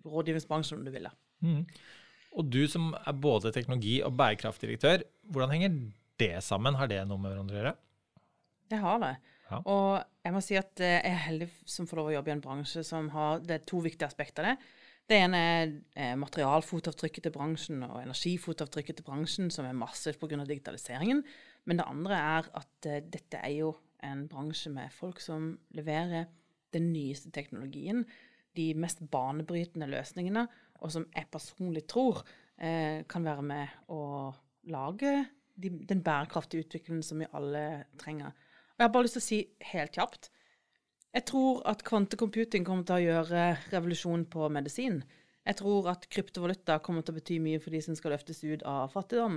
rådgivningsbransjen, 0.02 0.80
om 0.80 0.88
du 0.88 0.90
vil. 0.90 1.06
Mm. 1.46 1.62
Og 2.32 2.50
du 2.50 2.64
som 2.66 2.90
er 2.98 3.14
både 3.14 3.52
teknologi- 3.54 4.00
og 4.02 4.16
bærekraftdirektør, 4.18 5.06
hvordan 5.30 5.54
henger 5.54 5.78
det 6.18 6.34
sammen? 6.42 6.74
Har 6.74 6.90
det 6.90 7.04
noe 7.06 7.22
med 7.22 7.30
hverandre 7.30 7.54
å 7.54 7.60
gjøre? 7.60 7.74
Det 8.72 8.82
har 8.82 8.98
det. 9.04 9.14
Og 9.68 10.02
jeg 10.22 10.34
må 10.34 10.42
si 10.44 10.56
at 10.58 10.80
eh, 10.82 10.98
jeg 10.98 11.12
er 11.12 11.26
heldig 11.26 11.48
som 11.68 11.88
får 11.88 12.00
lov 12.00 12.10
å 12.10 12.14
jobbe 12.16 12.32
i 12.32 12.34
en 12.36 12.44
bransje 12.44 12.84
som 12.86 13.10
har 13.14 13.42
det 13.44 13.58
er 13.58 13.68
to 13.68 13.82
viktige 13.84 14.08
aspekter 14.08 14.46
av 14.46 14.52
det. 14.52 14.72
Det 15.10 15.18
ene 15.18 15.38
er 15.42 15.72
eh, 15.98 16.12
materialfotavtrykket 16.20 17.26
til 17.26 17.34
bransjen 17.34 17.82
og 17.88 17.98
energifotavtrykket 18.04 19.00
til 19.00 19.06
bransjen, 19.06 19.50
som 19.52 19.66
er 19.66 19.76
massivt 19.76 20.20
pga. 20.20 20.44
digitaliseringen. 20.48 21.24
Men 21.66 21.80
det 21.80 21.88
andre 21.88 22.20
er 22.20 22.50
at 22.62 22.88
eh, 22.88 23.02
dette 23.02 23.40
er 23.42 23.56
jo 23.58 23.72
en 24.02 24.26
bransje 24.30 24.70
med 24.74 24.94
folk 24.94 25.20
som 25.22 25.52
leverer 25.76 26.30
den 26.72 26.88
nyeste 26.94 27.30
teknologien, 27.34 28.06
de 28.56 28.72
mest 28.78 29.02
banebrytende 29.10 29.86
løsningene, 29.90 30.46
og 30.80 30.92
som 30.92 31.04
jeg 31.14 31.28
personlig 31.32 31.84
tror 31.90 32.24
kan 32.62 33.24
være 33.24 33.42
med 33.42 33.70
å 33.90 34.30
lage 34.70 35.12
de, 35.58 35.70
den 35.88 36.02
bærekraftige 36.04 36.66
utviklingen 36.66 37.02
som 37.02 37.22
vi 37.22 37.30
alle 37.34 37.84
trenger. 37.98 38.34
Og 38.72 38.80
jeg 38.80 38.88
har 38.88 38.94
bare 38.94 39.06
lyst 39.08 39.18
til 39.18 39.22
å 39.22 39.30
si 39.30 39.40
helt 39.72 39.98
kjapt 39.98 40.32
jeg 41.12 41.26
tror 41.28 41.60
at 41.68 41.82
kvantecomputing 41.84 42.64
kommer 42.64 42.86
til 42.88 42.96
å 42.96 43.04
gjøre 43.04 43.48
revolusjon 43.72 44.24
på 44.32 44.46
medisin. 44.52 45.02
Jeg 45.44 45.58
tror 45.58 45.90
at 45.92 46.06
kryptovaluta 46.08 46.78
kommer 46.84 47.04
til 47.04 47.12
å 47.12 47.18
bety 47.18 47.36
mye 47.42 47.60
for 47.60 47.74
de 47.74 47.82
som 47.84 47.96
skal 47.98 48.14
løftes 48.14 48.40
ut 48.46 48.62
av 48.68 48.94
fattigdom. 48.94 49.36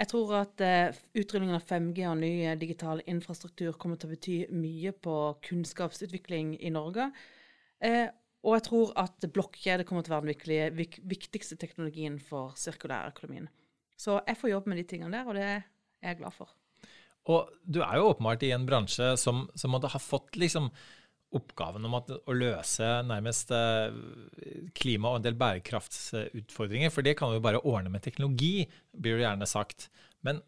Jeg 0.00 0.08
tror 0.10 0.32
at 0.40 0.64
eh, 0.64 0.96
utrullingen 1.20 1.58
av 1.58 1.66
5G 1.68 2.06
og 2.08 2.16
ny 2.22 2.30
uh, 2.48 2.56
digital 2.58 3.02
infrastruktur 3.12 3.76
kommer 3.78 4.00
til 4.00 4.08
å 4.08 4.14
bety 4.16 4.38
mye 4.56 4.94
på 5.04 5.16
kunnskapsutvikling 5.46 6.56
i 6.58 6.72
Norge. 6.74 7.10
Eh, 7.84 8.08
og 8.42 8.56
jeg 8.56 8.66
tror 8.66 8.94
at 9.04 9.28
blokkjede 9.36 9.86
kommer 9.86 10.02
til 10.02 10.16
å 10.16 10.18
være 10.18 10.32
den 10.32 10.96
viktigste 11.12 11.60
teknologien 11.60 12.16
for 12.18 12.56
sirkulærøkonomien. 12.58 13.46
Så 13.94 14.18
jeg 14.26 14.40
får 14.40 14.54
jobbe 14.56 14.72
med 14.72 14.82
de 14.82 14.88
tingene 14.90 15.20
der, 15.20 15.28
og 15.28 15.38
det 15.38 15.46
er 15.46 15.62
jeg 16.08 16.18
glad 16.24 16.34
for. 16.34 16.56
Og 17.30 17.52
du 17.62 17.82
er 17.84 17.98
jo 17.98 18.08
åpenbart 18.10 18.42
i 18.46 18.50
en 18.54 18.66
bransje 18.66 19.12
som, 19.20 19.44
som 19.54 19.72
måtte 19.74 19.90
ha 19.92 20.00
fått 20.02 20.38
liksom 20.40 20.70
oppgaven 21.32 21.86
om 21.88 21.96
at, 21.96 22.10
å 22.28 22.34
løse 22.36 22.88
nærmest 23.08 23.52
eh, 23.56 23.94
klima- 24.76 25.12
og 25.14 25.20
en 25.20 25.26
del 25.26 25.38
bærekraftsutfordringer. 25.40 26.92
For 26.92 27.06
det 27.06 27.16
kan 27.18 27.32
vi 27.32 27.38
jo 27.38 27.44
bare 27.46 27.62
ordne 27.62 27.92
med 27.94 28.04
teknologi, 28.04 28.66
blir 28.92 29.16
det 29.16 29.26
gjerne 29.26 29.48
sagt. 29.48 29.88
Men 30.26 30.42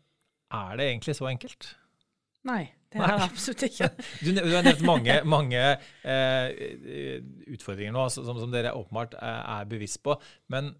er 0.53 0.77
det 0.79 0.91
egentlig 0.91 1.17
så 1.17 1.31
enkelt? 1.31 1.71
Nei, 2.45 2.67
det 2.93 3.01
er 3.01 3.15
det 3.15 3.29
absolutt 3.31 3.65
ikke. 3.71 3.89
du, 4.25 4.31
du, 4.37 4.53
har 4.53 4.67
nevnt 4.67 4.85
mange, 4.85 5.17
mange 5.25 5.63
eh, 5.65 6.49
utfordringer 7.55 7.95
nå 7.97 8.09
som, 8.13 8.29
som, 8.29 8.51
dere 8.53 8.75
åpenbart 8.77 9.17
er, 9.17 9.41
er 9.57 9.71
bevisst 9.71 10.03
på. 10.05 10.19
Men 10.53 10.75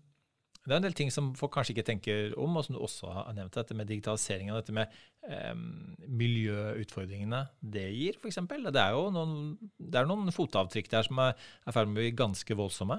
det 0.65 0.73
er 0.73 0.79
en 0.81 0.85
del 0.87 0.95
ting 0.97 1.11
som 1.13 1.33
folk 1.37 1.53
kanskje 1.53 1.75
ikke 1.75 1.85
tenker 1.85 2.37
om, 2.41 2.55
og 2.57 2.65
som 2.65 2.77
du 2.77 2.81
også 2.81 3.11
har 3.13 3.35
nevnt. 3.37 3.53
Dette 3.53 3.77
med 3.77 3.89
digitalisering 3.91 4.49
og 4.51 4.63
dette 4.63 4.73
med 4.73 4.95
um, 5.29 5.93
miljøutfordringene 6.09 7.43
det 7.75 7.85
gir, 7.93 8.17
f.eks. 8.17 8.41
Det 8.49 8.81
er 8.81 8.95
jo 8.97 9.11
noen, 9.13 9.35
det 9.77 10.01
er 10.01 10.09
noen 10.09 10.33
fotavtrykk 10.33 10.89
der 10.95 11.05
som 11.05 11.21
er 11.21 11.35
i 11.37 11.75
ferd 11.75 11.91
med 11.91 11.99
å 11.99 12.01
bli 12.01 12.15
ganske 12.17 12.57
voldsomme. 12.57 12.97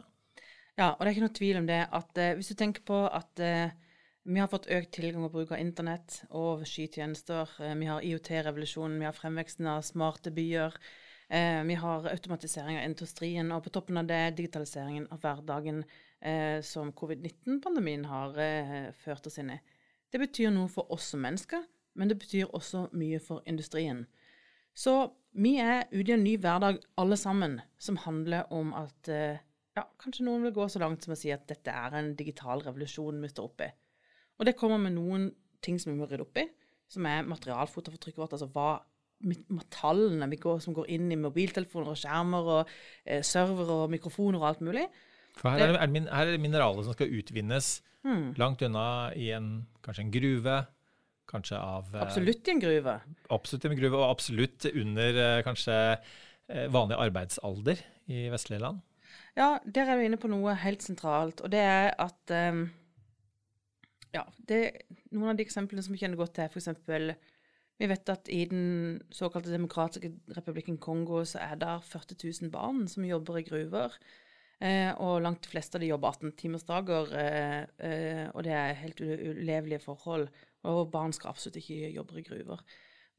Ja, 0.77 0.91
og 0.91 1.01
det 1.01 1.07
er 1.07 1.15
ikke 1.15 1.25
noe 1.25 1.39
tvil 1.39 1.59
om 1.63 1.71
det. 1.71 1.81
at 1.89 2.21
uh, 2.21 2.29
Hvis 2.37 2.53
du 2.53 2.59
tenker 2.59 2.85
på 2.85 3.01
at 3.09 3.41
uh, 3.41 3.73
vi 4.29 4.41
har 4.41 4.51
fått 4.51 4.69
økt 4.69 4.93
tilgang 4.99 5.25
og 5.25 5.33
bruk 5.33 5.55
av 5.55 5.61
internett 5.63 6.21
og 6.37 6.67
skytjenester, 6.69 7.49
uh, 7.65 7.73
vi 7.81 7.89
har 7.89 8.05
IOT-revolusjonen, 8.05 9.01
vi 9.01 9.09
har 9.09 9.17
fremveksten 9.17 9.73
av 9.73 9.81
smarte 9.89 10.35
byer. 10.35 10.77
vi 11.65 11.73
har 11.73 12.05
automatisering 12.05 12.77
av 12.77 12.83
industrien, 12.85 13.47
og 13.51 13.63
på 13.65 13.71
toppen 13.73 13.97
av 13.97 14.05
det 14.05 14.35
digitaliseringen 14.37 15.07
av 15.09 15.23
hverdagen 15.23 15.79
som 16.65 16.91
covid-19-pandemien 16.95 18.05
har 18.09 18.37
eh, 18.41 18.91
ført 19.03 19.27
oss 19.27 19.39
inn 19.41 19.53
i. 19.53 19.59
Det 20.11 20.21
betyr 20.21 20.53
noe 20.53 20.69
for 20.71 20.91
oss 20.93 21.11
som 21.13 21.23
mennesker, 21.25 21.65
men 21.95 22.11
det 22.11 22.19
betyr 22.19 22.53
også 22.55 22.87
mye 22.95 23.19
for 23.23 23.43
industrien. 23.49 24.05
Så 24.75 24.95
vi 25.35 25.55
er 25.63 25.87
ute 25.91 26.11
i 26.11 26.15
en 26.15 26.23
ny 26.23 26.35
hverdag 26.39 26.81
alle 26.99 27.17
sammen, 27.19 27.59
som 27.79 27.99
handler 28.03 28.51
om 28.55 28.73
at 28.75 29.09
eh, 29.11 29.41
ja, 29.75 29.83
kanskje 29.99 30.25
noen 30.27 30.43
vil 30.47 30.55
gå 30.55 30.67
så 30.71 30.81
langt 30.83 31.03
som 31.03 31.15
å 31.15 31.19
si 31.19 31.31
at 31.35 31.47
dette 31.49 31.71
er 31.71 31.95
en 31.95 32.13
digital 32.15 32.63
revolusjon 32.63 33.21
vi 33.23 33.31
står 33.31 33.49
oppe 33.49 33.67
i. 33.67 33.73
Og 34.39 34.47
det 34.47 34.57
kommer 34.59 34.79
med 34.81 34.95
noen 34.97 35.29
ting 35.63 35.79
som 35.79 35.93
vi 35.93 35.99
må 35.99 36.07
rydde 36.07 36.25
opp 36.27 36.39
i, 36.39 36.45
som 36.91 37.07
er 37.09 37.27
materialfotavtrykket 37.27 38.21
vårt. 38.21 38.35
Altså 38.35 38.51
hva 38.51 38.77
metallene 39.23 40.27
går, 40.39 40.59
som 40.63 40.75
går 40.75 40.89
inn 40.95 41.07
i 41.11 41.19
mobiltelefoner 41.19 41.93
og 41.93 41.99
skjermer 41.99 42.49
og 42.57 42.73
eh, 43.05 43.23
servere 43.25 43.79
og 43.83 43.93
mikrofoner 43.93 44.41
og 44.41 44.49
alt 44.51 44.63
mulig. 44.65 44.85
For 45.35 45.51
her 45.51 45.65
er 45.65 45.73
det, 45.73 45.81
er 45.81 45.91
det, 45.91 46.05
her 46.07 46.29
er 46.29 46.35
det 46.35 46.43
mineraler 46.43 46.85
som 46.85 46.95
skal 46.95 47.11
utvinnes 47.11 47.79
mm. 48.07 48.35
langt 48.39 48.63
unna 48.65 48.87
i 49.17 49.29
en, 49.35 49.67
kanskje 49.85 50.07
en 50.07 50.13
gruve. 50.13 50.61
Kanskje 51.29 51.57
av 51.57 51.89
eh, 51.95 52.01
Absolutt 52.05 52.47
i 52.47 52.53
en 52.53 52.61
gruve. 52.61 52.95
Absolutt 53.33 53.65
i 53.65 53.71
en 53.71 53.79
gruve, 53.79 53.99
og 53.99 54.11
absolutt 54.13 54.67
under 54.71 55.21
eh, 55.23 55.43
kanskje 55.45 55.77
eh, 55.95 56.67
vanlig 56.71 56.99
arbeidsalder 57.01 57.81
i 58.13 58.27
vestlige 58.33 58.61
land. 58.61 58.83
Ja, 59.35 59.55
der 59.65 59.89
er 59.89 59.99
du 59.99 60.05
inne 60.05 60.19
på 60.21 60.29
noe 60.31 60.53
helt 60.61 60.85
sentralt, 60.85 61.41
og 61.43 61.51
det 61.51 61.59
er 61.59 61.89
at 61.99 62.35
um, 62.53 62.67
Ja, 64.15 64.23
det, 64.47 64.59
noen 65.11 65.33
av 65.33 65.39
de 65.39 65.43
eksemplene 65.43 65.83
som 65.83 65.95
vi 65.95 65.99
kjenner 65.99 66.19
godt 66.19 66.37
til, 66.37 66.47
f.eks. 66.47 66.69
Vi 67.75 67.89
vet 67.91 68.11
at 68.13 68.29
i 68.31 68.45
den 68.47 69.01
såkalte 69.11 69.51
demokratiske 69.51 70.13
republikken 70.37 70.77
Kongo 70.79 71.25
så 71.27 71.41
er 71.43 71.57
det 71.59 71.73
40 71.89 72.21
000 72.45 72.53
barn 72.53 72.85
som 72.87 73.03
jobber 73.03 73.41
i 73.41 73.43
gruver. 73.49 73.97
Eh, 74.63 74.91
og 75.03 75.19
langt 75.19 75.43
de 75.43 75.51
fleste 75.51 75.75
av 75.75 75.83
de 75.83 75.89
jobber 75.89 76.15
18-timersdager, 76.15 77.09
eh, 77.19 77.61
eh, 77.89 78.23
og 78.31 78.45
det 78.47 78.53
er 78.55 78.77
helt 78.79 79.01
ulevelige 79.03 79.83
forhold. 79.83 80.29
Og 80.71 80.87
barn 80.93 81.13
skal 81.13 81.33
absolutt 81.33 81.59
ikke 81.59 81.91
jobbe 81.91 82.21
i 82.21 82.25
gruver 82.25 82.63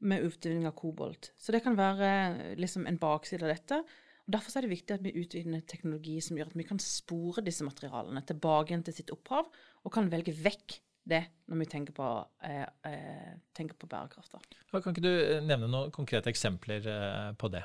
med 0.07 0.25
utvinning 0.25 0.65
av 0.69 0.75
kobolt. 0.77 1.31
Så 1.37 1.53
det 1.53 1.63
kan 1.65 1.77
være 1.77 2.55
liksom 2.57 2.87
en 2.89 2.99
bakside 3.01 3.45
av 3.45 3.53
dette. 3.53 3.79
Og 4.27 4.33
Derfor 4.33 4.57
er 4.57 4.65
det 4.65 4.73
viktig 4.73 4.97
at 4.97 5.05
vi 5.05 5.15
utvinner 5.21 5.63
teknologi 5.69 6.17
som 6.21 6.37
gjør 6.37 6.51
at 6.51 6.57
vi 6.57 6.67
kan 6.67 6.81
spore 6.81 7.45
disse 7.45 7.65
materialene 7.65 8.25
tilbake 8.27 8.73
igjen 8.73 8.83
til 8.85 8.97
sitt 8.97 9.13
opphav, 9.13 9.47
og 9.85 9.93
kan 9.93 10.09
velge 10.11 10.35
vekk 10.35 10.81
det 11.07 11.21
når 11.47 11.61
vi 11.61 11.67
tenker 11.71 11.95
på, 11.95 12.07
eh, 12.43 13.37
tenker 13.55 13.77
på 13.79 13.87
bærekraft. 13.87 14.35
Kan 14.73 14.91
ikke 14.91 15.05
du 15.05 15.13
nevne 15.45 15.69
noen 15.71 15.93
konkrete 15.95 16.33
eksempler 16.33 16.83
på 17.39 17.49
det? 17.53 17.63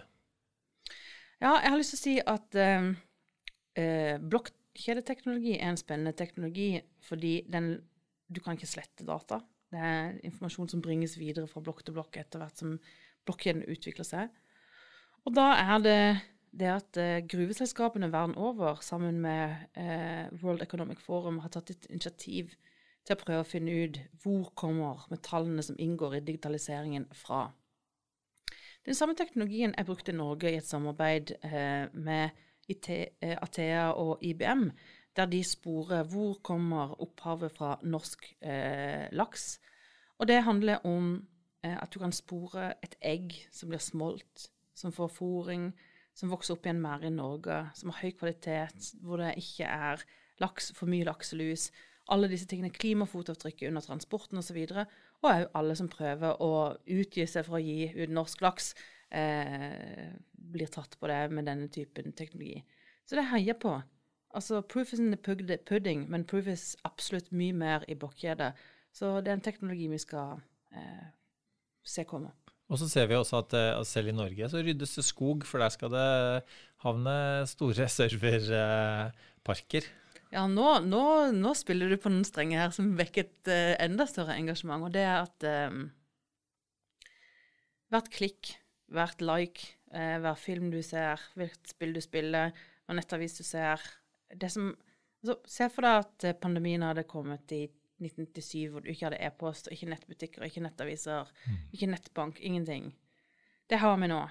Ja, 1.42 1.56
jeg 1.58 1.72
har 1.72 1.80
lyst 1.80 1.96
til 1.96 1.98
å 1.98 2.04
si 2.04 2.14
at 2.22 2.54
eh, 2.54 2.92
blokkjedeteknologi 3.74 5.54
er 5.56 5.70
en 5.70 5.80
spennende 5.80 6.12
teknologi 6.16 6.74
fordi 7.06 7.38
den 7.48 7.74
du 8.32 8.40
kan 8.40 8.56
ikke 8.56 8.68
slette 8.68 9.06
data. 9.06 9.40
Det 9.72 9.80
er 9.80 10.18
informasjon 10.24 10.68
som 10.68 10.82
bringes 10.84 11.16
videre 11.20 11.48
fra 11.48 11.62
blokk 11.64 11.82
til 11.84 11.96
blokk 11.96 12.18
etter 12.20 12.42
hvert 12.42 12.60
som 12.60 12.76
blokkjeden 13.26 13.64
utvikler 13.72 14.08
seg. 14.08 14.32
Og 15.24 15.36
da 15.36 15.52
er 15.60 15.82
det 15.84 16.02
det 16.52 16.68
at 16.68 16.98
eh, 17.00 17.22
gruveselskapene 17.24 18.10
verden 18.12 18.34
over, 18.36 18.82
sammen 18.84 19.22
med 19.24 19.54
eh, 19.72 20.28
World 20.42 20.62
Economic 20.62 21.00
Forum, 21.00 21.38
har 21.40 21.48
tatt 21.48 21.70
et 21.72 21.86
initiativ 21.88 22.52
til 23.06 23.16
å 23.16 23.20
prøve 23.22 23.44
å 23.44 23.48
finne 23.48 23.72
ut 23.72 23.98
hvor 24.22 24.50
kommer 24.58 25.06
metallene 25.10 25.64
som 25.64 25.78
inngår 25.80 26.18
i 26.18 26.24
digitaliseringen 26.26 27.08
fra. 27.16 27.46
Den 28.84 28.98
samme 28.98 29.16
teknologien 29.16 29.72
er 29.78 29.86
brukt 29.88 30.10
i 30.10 30.16
Norge 30.16 30.52
i 30.52 30.58
et 30.58 30.68
samarbeid 30.68 31.32
eh, 31.40 31.88
med 31.94 32.24
eh, 32.28 32.36
Athea 32.74 33.90
og 33.90 34.18
IBM, 34.24 34.70
der 35.16 35.26
de 35.26 35.42
sporer 35.44 36.02
hvor 36.08 36.38
kommer 36.42 36.94
opphavet 37.02 37.52
fra 37.52 37.76
norsk 37.82 38.36
eh, 38.40 39.08
laks. 39.12 39.60
Og 40.18 40.28
det 40.28 40.42
handler 40.42 40.86
om 40.86 41.28
eh, 41.64 41.76
at 41.76 41.94
du 41.94 41.98
kan 41.98 42.12
spore 42.12 42.72
et 42.84 42.96
egg 43.02 43.34
som 43.52 43.68
blir 43.68 43.82
smolt, 43.82 44.48
som 44.74 44.92
får 44.92 45.12
fôring, 45.18 45.70
som 46.14 46.30
vokser 46.32 46.56
opp 46.56 46.66
i 46.66 46.72
en 46.72 46.80
merd 46.80 47.04
i 47.08 47.12
Norge, 47.12 47.58
som 47.74 47.90
har 47.90 48.04
høy 48.04 48.12
kvalitet, 48.18 48.92
hvor 49.02 49.20
det 49.20 49.34
ikke 49.40 49.68
er 49.68 50.04
laks, 50.40 50.72
for 50.76 50.90
mye 50.90 51.06
lakselus. 51.08 51.70
Alle 52.12 52.28
disse 52.28 52.48
tingene, 52.50 52.72
klimafotavtrykket 52.74 53.68
under 53.68 53.84
transporten 53.84 54.40
osv. 54.40 54.58
Og 55.22 55.28
òg 55.30 55.46
alle 55.58 55.76
som 55.78 55.90
prøver 55.92 56.40
å 56.42 56.52
utgi 56.90 57.26
seg 57.30 57.46
for 57.46 57.60
å 57.60 57.62
gi 57.62 57.92
ut 57.94 58.12
norsk 58.12 58.42
laks, 58.44 58.72
eh, 59.14 60.12
blir 60.32 60.70
tatt 60.72 60.96
på 61.00 61.10
det 61.10 61.22
med 61.32 61.48
denne 61.48 61.68
typen 61.72 62.12
teknologi. 62.16 62.62
Så 63.06 63.18
det 63.18 63.30
heier 63.30 63.58
på. 63.58 63.76
Altså, 64.32 64.62
proof 64.64 64.92
is 64.94 65.00
in 65.00 65.12
the 65.12 65.58
pudding, 65.68 66.06
men 66.10 66.24
proof 66.24 66.46
is 66.48 66.76
absolutt 66.88 67.32
mye 67.36 67.52
mer 67.52 67.84
i 67.88 67.94
blokkjedet. 67.98 68.52
Så 68.92 69.20
det 69.20 69.32
er 69.32 69.38
en 69.38 69.44
teknologi 69.44 69.88
vi 69.92 70.00
skal 70.00 70.40
eh, 70.72 71.08
se 71.84 72.04
komme. 72.08 72.32
Og 72.72 72.78
så 72.80 72.88
ser 72.88 73.08
vi 73.10 73.18
også 73.18 73.42
at, 73.42 73.52
eh, 73.58 73.84
selv 73.84 74.08
i 74.08 74.16
Norge 74.16 74.48
så 74.48 74.62
ryddes 74.64 74.96
det 74.96 75.04
skog, 75.04 75.44
for 75.48 75.60
der 75.60 75.72
skal 75.74 75.90
det 75.92 76.42
havne 76.84 77.16
store 77.50 77.88
serverparker. 77.92 79.82
Ja, 80.32 80.46
nå, 80.48 80.78
nå, 80.88 81.02
nå, 81.36 81.52
spiller 81.58 81.92
du 81.92 81.98
på 82.00 82.08
noen 82.08 82.24
strenger 82.24 82.62
her 82.62 82.70
som 82.72 82.94
vekket 82.96 83.28
et 83.44 83.50
uh, 83.52 83.74
enda 83.84 84.06
større 84.08 84.38
engasjement, 84.40 84.86
og 84.86 84.94
det 84.94 85.02
er 85.04 85.18
at 85.26 85.44
eh, 85.44 85.74
hvert 87.92 88.08
klikk, 88.14 88.54
hvert 88.92 89.24
like, 89.24 89.74
uh, 89.94 90.18
hver 90.22 90.38
film 90.40 90.70
du 90.72 90.80
ser, 90.86 91.20
hvilket 91.38 91.74
spill 91.74 91.94
du 91.96 92.00
spiller, 92.04 92.52
og 92.88 92.98
nettavis 92.98 93.38
du 93.38 93.44
ser 93.46 93.82
det 94.32 94.50
som, 94.52 94.72
altså, 95.22 95.38
Se 95.48 95.68
for 95.72 95.86
deg 95.86 96.02
at 96.02 96.42
pandemien 96.42 96.82
hadde 96.84 97.06
kommet 97.08 97.52
i 97.54 97.64
1997, 98.02 98.70
hvor 98.72 98.82
du 98.82 98.90
ikke 98.90 99.06
hadde 99.06 99.22
e-post, 99.22 99.68
og 99.68 99.76
ikke 99.76 99.90
nettbutikker, 99.92 100.46
ikke 100.46 100.64
nettaviser, 100.64 101.28
mm. 101.46 101.58
ikke 101.76 101.90
nettbank, 101.92 102.40
ingenting. 102.42 102.90
Det 103.70 103.78
har 103.78 103.98
vi 104.00 104.10
nå. 104.10 104.22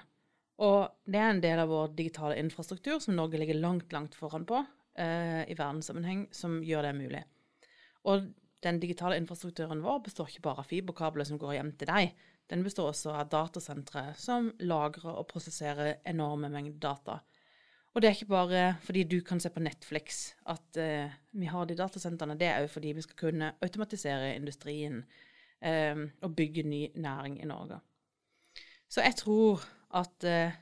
Og 0.62 1.08
det 1.08 1.18
er 1.18 1.32
en 1.32 1.42
del 1.42 1.62
av 1.62 1.70
vår 1.72 1.94
digitale 1.98 2.36
infrastruktur 2.38 3.00
som 3.02 3.16
Norge 3.16 3.40
ligger 3.40 3.58
langt, 3.58 3.92
langt 3.94 4.14
foran 4.18 4.44
på 4.46 4.60
eh, 4.60 5.42
i 5.48 5.56
verdenssammenheng, 5.56 6.26
som 6.34 6.60
gjør 6.62 6.88
det 6.88 6.92
mulig. 6.98 7.22
Og 8.10 8.28
den 8.62 8.78
digitale 8.82 9.16
infrastrukturen 9.18 9.82
vår 9.82 10.04
består 10.06 10.30
ikke 10.30 10.44
bare 10.44 10.62
av 10.62 10.68
fiberkabler 10.70 11.26
som 11.26 11.40
går 11.40 11.56
hjem 11.56 11.72
til 11.80 11.90
deg. 11.90 12.12
Den 12.52 12.64
består 12.66 12.90
også 12.90 13.14
av 13.16 13.30
datasentre 13.32 14.10
som 14.20 14.50
lagrer 14.60 15.14
og 15.14 15.24
prosesserer 15.30 16.02
enorme 16.08 16.50
mengder 16.52 16.82
data. 16.82 17.22
Og 17.92 18.00
det 18.00 18.08
er 18.08 18.16
ikke 18.16 18.32
bare 18.32 18.64
fordi 18.84 19.04
du 19.08 19.18
kan 19.24 19.40
se 19.40 19.48
på 19.52 19.62
Netflix 19.64 20.20
at 20.48 20.76
eh, 20.80 21.12
vi 21.36 21.48
har 21.48 21.64
de 21.68 21.76
datasentrene. 21.76 22.36
Det 22.40 22.48
er 22.48 22.60
òg 22.60 22.68
fordi 22.72 22.92
vi 22.96 23.04
skal 23.04 23.18
kunne 23.20 23.52
automatisere 23.64 24.34
industrien 24.36 25.00
eh, 25.64 26.04
og 26.20 26.36
bygge 26.36 26.66
ny 26.68 26.82
næring 27.00 27.40
i 27.40 27.48
Norge. 27.48 27.80
Så 28.88 29.00
jeg 29.04 29.16
tror 29.20 29.64
at 29.96 30.28
eh, 30.28 30.52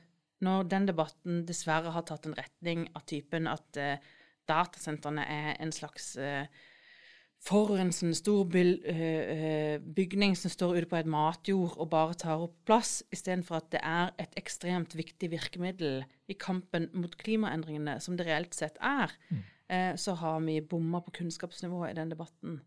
når 0.43 0.67
den 0.71 0.87
debatten 0.87 1.43
dessverre 1.47 1.91
har 1.91 2.07
tatt 2.07 2.27
en 2.27 2.39
retning 2.39 2.87
av 2.95 3.03
typen 3.07 3.51
at 3.51 3.79
eh, 3.79 4.11
datasentrene 4.47 5.27
er 5.27 5.57
en 5.59 5.75
slags 5.75 6.13
uh, 7.41 7.47
forurensende 7.47 8.15
stor 8.15 8.45
eh, 8.55 9.79
bygning 9.81 10.35
som 10.37 10.51
står 10.51 10.77
ute 10.77 10.89
på 10.91 10.99
et 10.99 11.09
matjord 11.09 11.77
og 11.77 11.89
bare 11.89 12.13
tar 12.13 12.43
opp 12.43 12.55
plass, 12.65 13.03
istedenfor 13.11 13.57
at 13.57 13.71
det 13.71 13.81
er 13.83 14.11
et 14.21 14.35
ekstremt 14.37 14.95
viktig 14.95 15.31
virkemiddel 15.31 16.03
i 16.29 16.33
kampen 16.33 16.89
mot 16.93 17.17
klimaendringene, 17.17 17.99
som 17.99 18.17
det 18.17 18.27
reelt 18.27 18.53
sett 18.53 18.77
er, 18.81 19.11
mm. 19.29 19.41
Eh, 19.71 19.95
så 19.95 20.17
har 20.19 20.41
vi 20.43 20.57
bomma 20.59 20.99
på 20.99 21.13
kunnskapsnivået 21.15 21.93
i 21.93 21.95
den 21.95 22.09
debatten. 22.11 22.57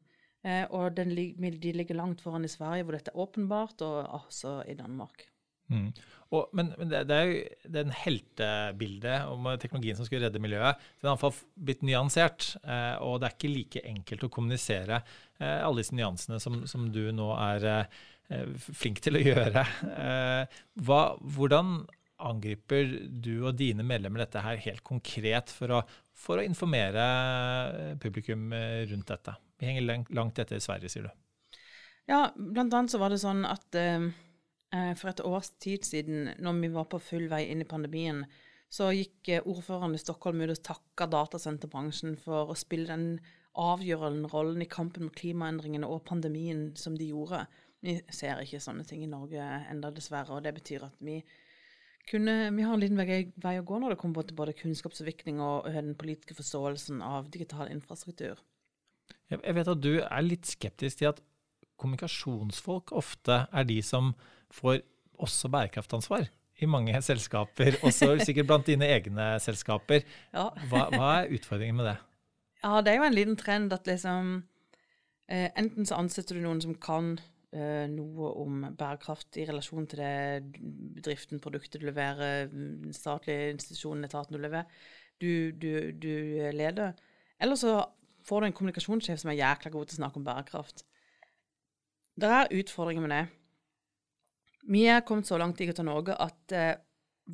Eh, 0.45 0.65
og 0.71 0.97
den, 0.97 1.11
de 1.13 1.73
ligger 1.73 1.99
langt 1.99 2.23
foran 2.25 2.45
i 2.45 2.49
Sverige, 2.49 2.83
hvor 2.83 2.97
dette 2.97 3.13
er 3.13 3.21
åpenbart, 3.21 3.83
og 3.85 4.09
også 4.25 4.63
i 4.69 4.75
Danmark. 4.75 5.27
Mm. 5.75 6.13
Og, 6.35 6.51
men, 6.57 6.71
men 6.79 6.91
det, 6.91 7.03
det, 7.09 7.17
er 7.17 7.29
jo 7.29 7.73
den 7.77 7.93
heltebildet 7.95 9.29
om 9.31 9.49
teknologien 9.61 9.99
som 9.99 10.07
skulle 10.07 10.27
redde 10.27 10.43
miljøet, 10.43 10.81
den 11.01 11.09
har 11.09 11.15
iallfall 11.15 11.37
blitt 11.67 11.85
nyansert. 11.87 12.55
Eh, 12.65 12.97
og 13.05 13.21
det 13.21 13.29
er 13.29 13.37
ikke 13.37 13.53
like 13.53 13.85
enkelt 13.91 14.27
å 14.27 14.33
kommunisere 14.35 15.01
eh, 15.03 15.61
alle 15.61 15.83
disse 15.83 15.97
nyansene 15.97 16.41
som, 16.43 16.63
som 16.71 16.89
du 16.95 17.05
nå 17.15 17.29
er 17.37 17.69
eh, 17.71 18.49
flink 18.65 19.03
til 19.05 19.21
å 19.21 19.25
gjøre. 19.25 19.67
Eh, 19.95 20.63
hva, 20.87 21.03
hvordan 21.37 21.77
angriper 22.25 22.89
du 23.11 23.45
og 23.45 23.57
dine 23.59 23.85
medlemmer 23.87 24.25
dette 24.25 24.43
her 24.43 24.61
helt 24.65 24.85
konkret 24.87 25.53
for 25.53 25.81
å, 25.81 25.83
for 26.17 26.41
å 26.41 26.47
informere 26.47 27.05
publikum 28.03 28.51
eh, 28.57 28.83
rundt 28.91 29.11
dette? 29.13 29.37
Vi 29.61 29.71
henger 29.71 29.87
langt, 29.87 30.15
langt 30.15 30.41
etter 30.43 30.63
Sverige, 30.63 30.91
sier 30.91 31.07
du. 31.07 31.13
Ja, 32.11 32.27
blant 32.37 32.75
annet 32.75 32.93
så 32.93 32.99
var 33.01 33.13
det 33.13 33.23
sånn 33.23 33.47
at 33.49 33.77
eh, 33.81 34.03
Eh, 34.03 34.34
for 34.99 35.13
et 35.13 35.23
års 35.25 35.53
tid 35.63 35.87
siden, 35.87 36.33
når 36.43 36.61
vi 36.63 36.73
var 36.75 36.89
på 36.91 37.03
full 37.03 37.29
vei 37.31 37.45
inn 37.53 37.63
i 37.63 37.69
pandemien, 37.69 38.25
så 38.75 38.91
gikk 38.95 39.31
eh, 39.31 39.47
ordføreren 39.47 39.95
i 39.95 40.03
Stockholm 40.03 40.43
ut 40.43 40.53
og 40.55 40.63
takka 40.67 41.07
datasenterbransjen 41.11 42.17
for 42.21 42.51
å 42.51 42.59
spille 42.59 42.91
den 42.91 43.21
avgjørende 43.61 44.31
rollen 44.33 44.65
i 44.65 44.71
kampen 44.71 45.07
mot 45.07 45.15
klimaendringene 45.15 45.87
og 45.87 46.03
pandemien 46.09 46.73
som 46.79 46.97
de 46.99 47.13
gjorde. 47.13 47.45
Vi 47.85 48.01
ser 48.15 48.41
ikke 48.43 48.63
sånne 48.63 48.87
ting 48.89 49.05
i 49.05 49.11
Norge 49.11 49.45
enda, 49.71 49.93
dessverre. 49.95 50.35
og 50.35 50.43
Det 50.43 50.55
betyr 50.57 50.89
at 50.89 50.97
vi, 51.05 51.21
kunne, 52.11 52.35
vi 52.57 52.65
har 52.67 52.75
en 52.75 52.83
liten 52.83 52.99
vei, 52.99 53.55
å 53.61 53.67
gå 53.67 53.79
når 53.79 53.95
det 53.95 54.01
kommer 54.01 54.27
til 54.27 54.39
både 54.41 54.57
kunnskapsutvikling 54.59 55.39
og 55.45 55.69
den 55.71 55.93
politiske 56.01 56.35
forståelsen 56.41 57.05
av 57.05 57.31
digital 57.31 57.71
infrastruktur. 57.71 58.43
Jeg 59.31 59.55
vet 59.55 59.71
at 59.71 59.85
du 59.85 60.01
er 60.01 60.25
litt 60.25 60.49
skeptisk 60.49 60.99
til 60.99 61.13
at 61.13 61.23
kommunikasjonsfolk 61.79 62.95
ofte 62.97 63.45
er 63.53 63.69
de 63.69 63.79
som 63.85 64.15
får 64.55 64.81
også 65.25 65.51
bærekraftansvar 65.53 66.27
i 66.63 66.71
mange 66.71 66.95
selskaper, 67.11 67.79
også 67.83 68.15
sikkert 68.23 68.49
blant 68.51 68.71
dine 68.71 68.89
egne 68.97 69.35
selskaper. 69.43 70.07
Ja. 70.33 70.49
Hva, 70.71 70.89
hva, 70.95 71.13
er 71.21 71.37
utfordringen 71.37 71.79
med 71.81 71.91
det? 71.91 71.99
Ja, 72.65 72.81
det 72.81 72.95
er 72.95 73.01
jo 73.01 73.07
en 73.11 73.17
liten 73.17 73.39
trend 73.39 73.75
at 73.77 73.89
liksom 73.89 74.35
eh, 75.29 75.51
Enten 75.61 75.87
så 75.89 75.99
ansetter 76.01 76.39
du 76.39 76.45
noen 76.45 76.63
som 76.65 76.77
kan 76.81 77.17
eh, 77.53 77.85
noe 77.93 78.31
om 78.41 78.65
bærekraft 78.79 79.37
i 79.41 79.47
relasjon 79.49 79.89
til 79.91 80.01
det 80.01 80.63
bedriften, 81.01 81.43
produktet 81.45 81.83
du 81.83 81.91
leverer, 81.91 82.49
statlige 82.97 83.51
institusjonen, 83.57 84.07
etaten 84.09 84.39
du 84.39 84.41
leverer, 84.41 84.71
du, 85.21 85.53
du, 85.53 85.93
du 85.93 86.15
leder. 86.57 86.97
Eller 87.43 87.59
så 87.61 87.77
får 88.25 88.41
du 88.41 88.49
en 88.49 88.57
kommunikasjonssjef 88.57 89.21
som 89.21 89.31
er 89.33 89.41
jækla 89.43 89.73
god 89.75 89.91
til 89.91 89.99
å 89.99 90.03
snakke 90.03 90.21
om 90.21 90.27
bærekraft. 90.27 90.85
Det 92.15 92.31
er 92.31 92.53
utfordringer 92.55 93.05
med 93.05 93.13
det. 93.13 93.25
Vi 94.71 94.85
er 94.89 95.05
kommet 95.05 95.29
så 95.29 95.39
langt 95.41 95.61
i 95.61 95.69
Gutter 95.69 95.87
Norge 95.87 96.17
at 96.21 96.55
eh, 96.57 96.77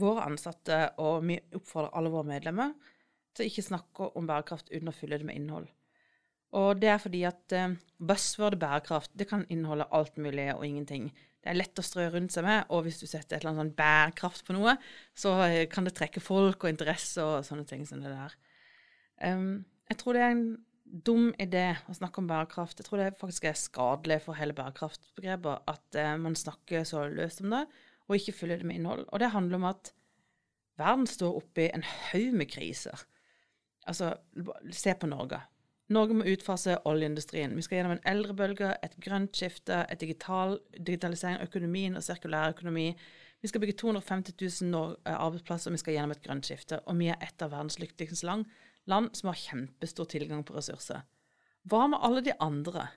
våre 0.00 0.24
ansatte 0.26 0.80
og 1.02 1.24
vi 1.26 1.38
oppfordrer 1.56 1.94
alle 1.98 2.12
våre 2.12 2.28
medlemmer 2.30 2.72
til 3.36 3.50
ikke 3.50 3.66
snakke 3.66 4.08
om 4.18 4.26
bærekraft 4.26 4.72
uten 4.72 4.90
å 4.90 4.94
fylle 4.94 5.20
det 5.20 5.28
med 5.28 5.38
innhold. 5.38 5.68
Og 6.58 6.80
det 6.82 6.90
er 6.90 7.02
fordi 7.02 7.22
at 7.28 7.54
eh, 7.54 7.76
buzzword 8.02 8.58
bærekraft 8.60 9.12
det 9.18 9.28
kan 9.30 9.46
inneholde 9.48 9.86
alt 9.94 10.18
mulig 10.18 10.48
og 10.56 10.64
ingenting. 10.66 11.10
Det 11.40 11.52
er 11.52 11.56
lett 11.56 11.78
å 11.78 11.84
strø 11.86 12.08
rundt 12.12 12.34
seg 12.34 12.44
med, 12.44 12.66
og 12.68 12.84
hvis 12.84 12.98
du 13.00 13.06
setter 13.06 13.36
et 13.36 13.44
eller 13.44 13.54
annet 13.54 13.62
sånn 13.62 13.76
bærekraft 13.78 14.44
på 14.46 14.56
noe, 14.56 14.74
så 15.16 15.36
eh, 15.46 15.66
kan 15.70 15.86
det 15.86 15.94
trekke 15.96 16.22
folk 16.22 16.66
og 16.66 16.72
interesse 16.72 17.22
og 17.24 17.46
sånne 17.46 17.68
ting 17.68 17.86
som 17.88 18.02
det 18.02 18.12
der. 18.12 18.34
Um, 19.20 19.62
jeg 19.90 20.00
tror 20.00 20.16
det 20.16 20.24
er 20.24 20.34
en 20.34 20.44
dum 20.90 21.30
idé 21.40 21.74
å 21.88 21.94
snakke 21.94 22.22
om 22.22 22.28
bærekraft. 22.30 22.80
Jeg 22.80 22.88
tror 22.88 23.00
det 23.02 23.20
faktisk 23.20 23.46
er 23.48 23.58
skadelig 23.58 24.20
for 24.24 24.38
hele 24.38 24.56
bærekraftbegrepet 24.56 25.70
at 25.70 25.98
eh, 25.98 26.16
man 26.20 26.36
snakker 26.38 26.84
så 26.88 27.06
løst 27.10 27.42
om 27.44 27.54
det, 27.54 27.64
og 28.08 28.18
ikke 28.18 28.34
fyller 28.40 28.60
det 28.60 28.66
med 28.68 28.80
innhold. 28.80 29.06
Og 29.08 29.22
det 29.22 29.32
handler 29.34 29.60
om 29.60 29.68
at 29.70 29.92
verden 30.80 31.06
står 31.06 31.38
oppi 31.42 31.68
en 31.70 31.86
haug 31.86 32.34
med 32.36 32.50
kriser. 32.50 33.06
Altså, 33.88 34.14
se 34.74 34.94
på 34.98 35.08
Norge. 35.10 35.40
Norge 35.90 36.14
må 36.14 36.26
utfase 36.30 36.76
oljeindustrien. 36.86 37.54
Vi 37.56 37.64
skal 37.66 37.80
gjennom 37.80 37.96
en 37.96 38.04
eldrebølge, 38.06 38.74
et 38.82 38.94
grønt 39.02 39.34
skifte, 39.36 39.84
et 39.90 40.02
digital, 40.02 40.58
digitalisering 40.76 41.40
av 41.40 41.48
økonomien 41.48 41.98
og 41.98 42.04
sirkulær 42.06 42.54
økonomi. 42.54 42.92
Vi 43.40 43.48
skal 43.50 43.62
bygge 43.62 43.78
250 43.80 44.36
000 44.70 44.96
eh, 45.06 45.14
arbeidsplasser, 45.16 45.70
og 45.70 45.78
vi 45.78 45.82
skal 45.82 45.96
gjennom 45.96 46.14
et 46.14 46.22
grønt 46.26 46.46
skifte. 46.46 46.82
Og 46.86 46.98
vi 46.98 47.10
er 47.10 47.18
et 47.24 47.42
av 47.42 47.54
verdens 47.54 47.80
lykkeligste 47.82 48.28
land 48.28 48.46
land 48.90 49.14
som 49.16 49.30
har 49.30 49.38
kjempestor 49.38 50.08
tilgang 50.10 50.42
på 50.46 50.56
ressurser. 50.56 51.04
Hva 51.68 51.86
med 51.90 52.02
alle 52.02 52.22
de 52.24 52.34
andre? 52.42 52.88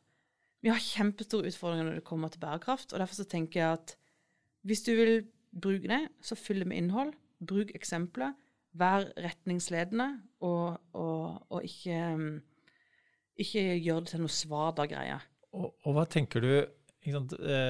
Vi 0.64 0.72
har 0.72 0.80
kjempestore 0.80 1.50
utfordringer 1.52 1.90
når 1.90 2.00
det 2.00 2.08
kommer 2.08 2.32
til 2.32 2.42
bærekraft, 2.44 2.94
og 2.94 3.02
derfor 3.02 3.20
så 3.20 3.28
tenker 3.30 3.60
jeg 3.60 3.80
at 3.82 3.96
hvis 4.64 4.86
du 4.86 4.94
vil 4.96 5.18
bruke 5.52 5.90
det, 5.92 6.06
så 6.24 6.38
fyll 6.40 6.64
det 6.64 6.70
med 6.72 6.80
innhold. 6.80 7.12
Bruk 7.44 7.74
eksempler. 7.76 8.32
Vær 8.74 9.06
retningsledende, 9.22 10.08
og, 10.42 10.80
og, 10.98 11.44
og 11.54 11.66
ikke, 11.68 11.98
ikke 13.38 13.66
gjør 13.84 14.00
det 14.02 14.14
til 14.14 14.24
noe 14.24 14.34
svada-greie. 14.34 15.20
Og, 15.54 15.68
og, 15.84 15.92
hva 15.94 16.08
tenker 16.10 16.42
du 16.42 16.50
eh, 16.58 17.20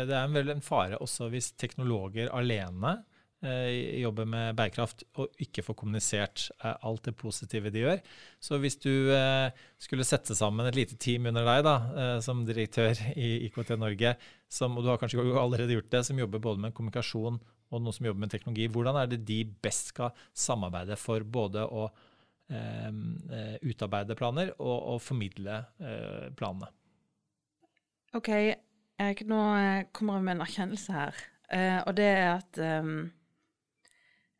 Det 0.07 0.15
er 0.15 0.29
vel 0.31 0.53
en 0.53 0.63
fare 0.63 1.01
også 1.03 1.27
hvis 1.33 1.51
teknologer 1.59 2.31
alene 2.31 3.01
jobber 3.43 4.27
med 4.29 4.55
bærekraft 4.55 5.03
og 5.19 5.41
ikke 5.43 5.63
får 5.65 5.75
kommunisert 5.79 6.45
eh, 6.63 6.75
alt 6.87 7.03
det 7.09 7.15
positive 7.19 7.71
de 7.73 7.83
gjør. 7.83 8.03
Så 8.39 8.59
hvis 8.63 8.77
du 8.79 9.11
eh, 9.11 9.49
skulle 9.81 10.07
sette 10.07 10.35
sammen 10.37 10.67
et 10.69 10.77
lite 10.77 10.95
team 10.95 11.27
under 11.31 11.43
deg 11.47 11.65
da, 11.67 11.75
som 12.23 12.45
direktør 12.47 12.95
i 13.15 13.45
IKT 13.49 13.75
Norge, 13.79 14.15
som, 14.47 14.77
og 14.77 14.85
du 14.85 14.91
har 14.91 15.01
kanskje 15.01 15.25
allerede 15.39 15.75
gjort 15.75 15.91
det, 15.91 16.05
som 16.07 16.19
jobber 16.19 16.43
både 16.43 16.63
med 16.63 16.75
kommunikasjon 16.77 17.41
og 17.73 17.81
noen 17.81 17.95
som 17.95 18.07
jobber 18.07 18.23
med 18.23 18.31
teknologi, 18.31 18.69
hvordan 18.69 18.99
er 19.01 19.09
det 19.11 19.23
de 19.27 19.41
best 19.65 19.91
skal 19.93 20.13
samarbeide 20.37 20.97
for 20.99 21.25
både 21.25 21.65
å 21.65 21.87
eh, 22.53 23.59
utarbeide 23.65 24.17
planer 24.19 24.53
og, 24.59 24.77
og 24.93 25.03
formidle 25.03 25.59
eh, 25.81 26.29
planene? 26.37 26.69
OK, 28.13 28.29
Erik, 29.01 29.25
nå 29.25 29.43
kommer 29.91 30.19
jeg 30.19 30.27
med 30.27 30.35
en 30.37 30.45
erkjennelse 30.45 30.93
her. 30.93 31.23
Uh, 31.53 31.79
og 31.87 31.95
det 31.97 32.05
er 32.07 32.27
at 32.31 32.59
um, 32.81 33.09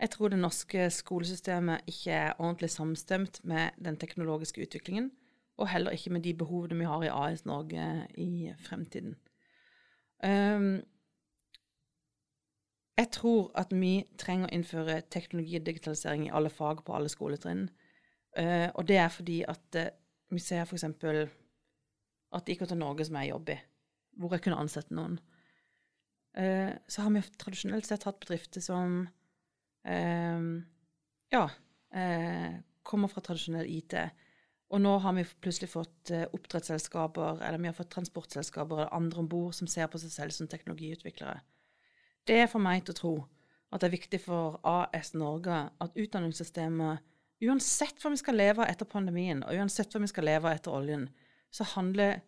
jeg 0.03 0.11
tror 0.11 0.33
det 0.33 0.37
norske 0.41 0.89
skolesystemet 0.91 1.85
ikke 1.87 2.11
er 2.11 2.33
ordentlig 2.35 2.69
samstemt 2.73 3.39
med 3.47 3.77
den 3.79 3.95
teknologiske 3.95 4.65
utviklingen, 4.65 5.11
og 5.57 5.69
heller 5.71 5.95
ikke 5.95 6.11
med 6.11 6.25
de 6.25 6.33
behovene 6.33 6.75
vi 6.81 6.89
har 6.89 7.05
i 7.05 7.11
AS 7.13 7.45
Norge 7.45 7.85
i 8.19 8.51
fremtiden. 8.59 9.15
Um, 10.23 10.81
jeg 12.97 13.07
tror 13.15 13.51
at 13.55 13.71
vi 13.71 14.03
trenger 14.19 14.49
å 14.49 14.53
innføre 14.57 14.99
teknologi 15.07 15.55
og 15.61 15.65
digitalisering 15.69 16.27
i 16.27 16.35
alle 16.35 16.51
fag 16.51 16.83
på 16.83 16.95
alle 16.97 17.09
skoletrinn. 17.09 17.69
Uh, 18.35 18.69
og 18.75 18.87
det 18.87 18.99
er 18.99 19.09
fordi 19.13 19.39
at 19.47 19.79
uh, 19.79 19.89
vi 20.35 20.43
ser 20.43 20.67
f.eks. 20.67 20.83
at 20.83 22.49
IKT 22.49 22.75
Norge, 22.75 23.07
som 23.07 23.21
jeg 23.21 23.31
jobber 23.31 23.55
i, 23.55 23.63
hvor 24.19 24.35
jeg 24.35 24.43
kunne 24.43 24.59
ansette 24.59 24.95
noen, 24.95 25.19
uh, 26.35 26.71
så 26.89 27.07
har 27.07 27.15
vi 27.15 27.27
tradisjonelt 27.39 27.87
sett 27.87 28.03
hatt 28.03 28.19
bedrifter 28.19 28.61
som 28.61 29.05
ja, 31.33 31.43
eh, 31.93 32.53
kommer 32.83 33.11
fra 33.11 33.23
tradisjonell 33.25 33.67
IT. 33.67 33.95
Og 34.73 34.81
nå 34.81 34.93
har 35.03 35.13
vi 35.13 35.25
plutselig 35.43 35.69
fått 35.69 36.11
eh, 36.15 36.25
oppdrettsselskaper, 36.33 37.43
eller 37.45 37.61
vi 37.61 37.69
har 37.69 37.77
fått 37.77 37.91
transportselskaper 37.93 38.79
eller 38.79 38.95
andre 38.95 39.21
om 39.21 39.29
bord 39.29 39.53
som 39.53 39.69
ser 39.69 39.89
på 39.91 40.01
seg 40.01 40.13
selv 40.13 40.35
som 40.35 40.49
teknologiutviklere. 40.49 41.43
Det 42.25 42.39
er 42.41 42.49
for 42.49 42.63
meg 42.63 42.85
til 42.85 42.95
å 42.95 42.99
tro 42.99 43.15
at 43.73 43.81
det 43.81 43.89
er 43.89 43.97
viktig 43.97 44.19
for 44.23 44.59
AS 44.69 45.13
Norge 45.17 45.57
at 45.81 45.99
utdanningssystemet, 45.99 47.03
uansett 47.43 47.99
hva 48.01 48.13
vi 48.13 48.21
skal 48.21 48.37
leve 48.39 48.63
av 48.63 48.71
etter 48.71 48.89
pandemien, 48.89 49.41
og 49.43 49.57
uansett 49.57 49.93
hva 49.93 50.01
vi 50.03 50.09
skal 50.09 50.29
leve 50.29 50.47
av 50.47 50.57
etter 50.57 50.73
oljen, 50.73 51.07
så 51.53 51.65
handler 51.73 52.21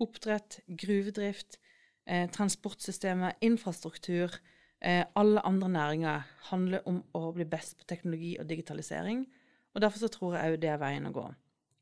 oppdrett, 0.00 0.60
gruvedrift, 0.68 1.58
eh, 2.06 2.28
transportsystemet, 2.32 3.40
infrastruktur, 3.44 4.36
alle 4.80 5.42
andre 5.44 5.68
næringer 5.68 6.28
handler 6.48 6.86
om 6.88 7.02
å 7.12 7.32
bli 7.36 7.44
best 7.44 7.76
på 7.76 7.84
teknologi 7.84 8.36
og 8.40 8.48
digitalisering. 8.48 9.26
Og 9.74 9.82
Derfor 9.82 9.98
så 9.98 10.08
tror 10.08 10.36
jeg 10.36 10.54
òg 10.54 10.62
det 10.62 10.70
er 10.72 10.80
veien 10.80 11.06
å 11.06 11.12
gå. 11.12 11.26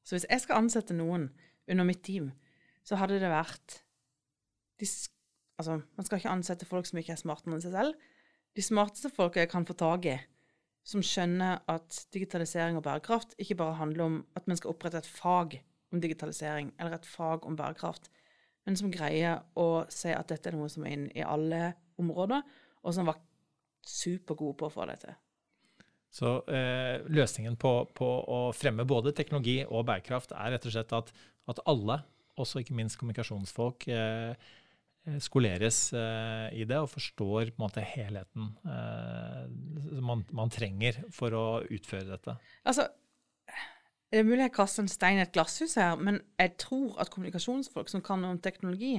Så 0.03 0.17
hvis 0.17 0.27
jeg 0.27 0.43
skal 0.43 0.63
ansette 0.63 0.97
noen 0.97 1.29
under 1.69 1.87
mitt 1.87 2.03
team, 2.03 2.33
så 2.83 2.99
hadde 2.99 3.21
det 3.21 3.31
vært 3.31 3.83
de, 4.81 4.89
Altså, 5.59 5.81
man 5.97 6.07
skal 6.07 6.21
ikke 6.21 6.31
ansette 6.31 6.67
folk 6.67 6.87
som 6.87 7.01
ikke 7.01 7.17
er 7.17 7.19
smartere 7.19 7.57
enn 7.57 7.63
seg 7.65 7.73
selv. 7.75 7.95
De 8.55 8.63
smarteste 8.63 9.11
folka 9.11 9.43
jeg 9.43 9.51
kan 9.51 9.67
få 9.67 9.75
tak 9.75 10.05
i, 10.07 10.15
som 10.87 11.03
skjønner 11.03 11.65
at 11.69 11.97
digitalisering 12.15 12.79
og 12.79 12.85
bærekraft 12.87 13.35
ikke 13.43 13.57
bare 13.59 13.81
handler 13.81 14.05
om 14.05 14.21
at 14.39 14.47
man 14.47 14.57
skal 14.57 14.71
opprette 14.71 15.03
et 15.03 15.11
fag 15.11 15.59
om 15.93 16.01
digitalisering 16.01 16.71
eller 16.79 16.95
et 16.95 17.09
fag 17.11 17.47
om 17.49 17.57
bærekraft, 17.59 18.07
men 18.67 18.79
som 18.79 18.93
greier 18.93 19.43
å 19.59 19.85
se 19.91 20.15
at 20.15 20.31
dette 20.31 20.51
er 20.51 20.57
noe 20.57 20.71
som 20.71 20.87
er 20.87 20.95
inn 20.95 21.09
i 21.17 21.27
alle 21.27 21.73
områder, 21.99 22.47
og 22.83 22.95
som 22.95 23.09
var 23.09 23.19
supergode 23.88 24.59
på 24.59 24.69
å 24.69 24.73
få 24.73 24.87
det 24.91 24.99
til. 25.05 25.17
Så 26.12 26.38
eh, 26.49 27.05
løsningen 27.12 27.59
på, 27.61 27.73
på, 27.97 28.07
å 28.33 28.38
fremme 28.57 28.87
både 28.88 29.12
teknologi 29.17 29.61
og 29.67 29.85
bærekraft 29.91 30.33
er 30.33 30.55
rett 30.55 30.69
og 30.69 30.75
slett 30.75 30.95
at, 30.97 31.12
at 31.53 31.61
alle, 31.69 32.01
også 32.41 32.62
ikke 32.62 32.77
minst 32.79 32.99
kommunikasjonsfolk, 33.01 33.88
eh, 33.93 34.33
eh 35.09 35.19
skoleres 35.25 35.93
eh, 35.97 36.49
i 36.57 36.64
det 36.69 36.79
og 36.81 36.91
forstår 36.93 37.53
på 37.53 37.61
en 37.61 37.67
måte 37.67 37.85
helheten 37.85 38.49
eh, 38.64 39.45
man, 40.05 40.25
man, 40.33 40.53
trenger 40.53 41.03
for 41.14 41.37
å 41.37 41.45
utføre 41.64 42.09
dette. 42.09 42.38
Altså, 42.64 42.88
det 44.09 44.23
er 44.23 44.29
mulig 44.29 44.47
jeg 44.47 44.57
kaster 44.57 44.85
en 44.85 44.88
stein 44.88 45.21
i 45.21 45.27
et 45.27 45.35
glasshus 45.35 45.77
her, 45.77 45.97
men 46.01 46.23
jeg 46.41 46.57
tror 46.64 46.97
at 47.03 47.12
kommunikasjonsfolk 47.12 47.93
som 47.93 48.05
kan 48.05 48.25
noe 48.25 48.37
om 48.37 48.41
teknologi, 48.41 48.97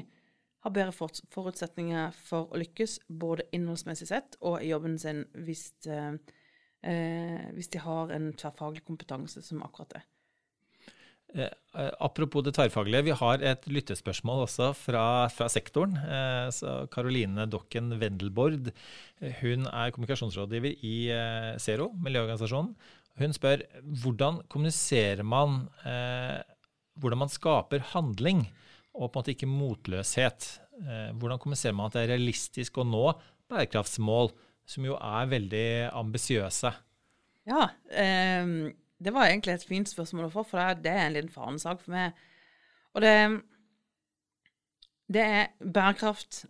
har 0.66 0.76
bedre 0.76 1.10
forutsetninger 1.32 2.16
for 2.28 2.52
å 2.52 2.60
lykkes, 2.60 3.00
både 3.08 3.48
innholdsmessig 3.56 4.10
sett 4.10 4.38
og 4.44 4.60
i 4.64 4.72
jobben 4.74 4.98
sin, 5.00 5.24
hvis, 5.46 5.72
eh, 5.88 6.16
eh, 6.84 7.50
hvis 7.56 7.72
de 7.72 7.84
har 7.84 8.12
en 8.16 8.32
tverrfaglig 8.34 8.84
kompetanse 8.88 9.44
som 9.46 9.64
akkurat 9.64 9.96
det. 9.98 10.04
Eh, 11.36 11.54
eh 11.78 11.92
apropos 12.02 12.44
det 12.44 12.56
tverrfaglige, 12.58 13.06
vi 13.06 13.12
har 13.12 13.44
et 13.46 13.68
lyttespørsmål 13.70 14.48
også 14.48 14.74
fra, 14.74 15.30
fra 15.30 15.48
sektoren. 15.48 15.96
Eh, 15.96 16.88
Karoline 16.92 17.46
Dokken 17.46 17.94
Wendelbord 18.02 18.72
hun 19.42 19.68
er 19.68 19.92
kommunikasjonsrådgiver 19.92 20.74
i 20.84 20.96
eh, 21.14 21.58
Zero, 21.58 21.92
miljøorganisasjonen. 22.02 22.74
Hun 23.20 23.36
spør 23.36 23.66
hvordan 24.02 24.42
kommuniserer 24.48 25.26
man 25.28 25.68
hvordan 27.00 27.20
man 27.20 27.32
skaper 27.32 27.84
handling 27.92 28.46
og 29.00 29.08
på 29.08 29.16
en 29.16 29.22
måte 29.22 29.34
ikke 29.34 29.50
motløshet. 29.50 30.50
Eh, 30.84 31.10
hvordan 31.16 31.40
kommuniserer 31.40 31.76
man 31.78 31.88
at 31.88 31.96
det 31.96 32.04
er 32.04 32.14
realistisk 32.16 32.82
å 32.82 32.88
nå 32.88 33.06
bærekraftsmål, 33.50 34.34
som 34.70 34.86
jo 34.86 34.98
er 35.00 35.32
veldig 35.32 35.70
ambisiøse? 35.98 36.74
Ja, 37.50 37.70
eh, 37.90 38.52
det 39.00 39.16
var 39.16 39.30
egentlig 39.30 39.56
et 39.56 39.68
fint 39.70 39.90
spørsmål 39.90 40.28
å 40.28 40.34
få, 40.34 40.44
for 40.52 40.76
det 40.84 40.92
er 40.92 41.08
en 41.08 41.16
liten 41.16 41.34
fanesak 41.34 41.82
for 41.86 41.96
meg. 41.96 42.20
Og 42.98 43.06
det, 43.06 43.16
det 45.08 45.24
er 45.24 45.52
bærekraft, 45.64 46.44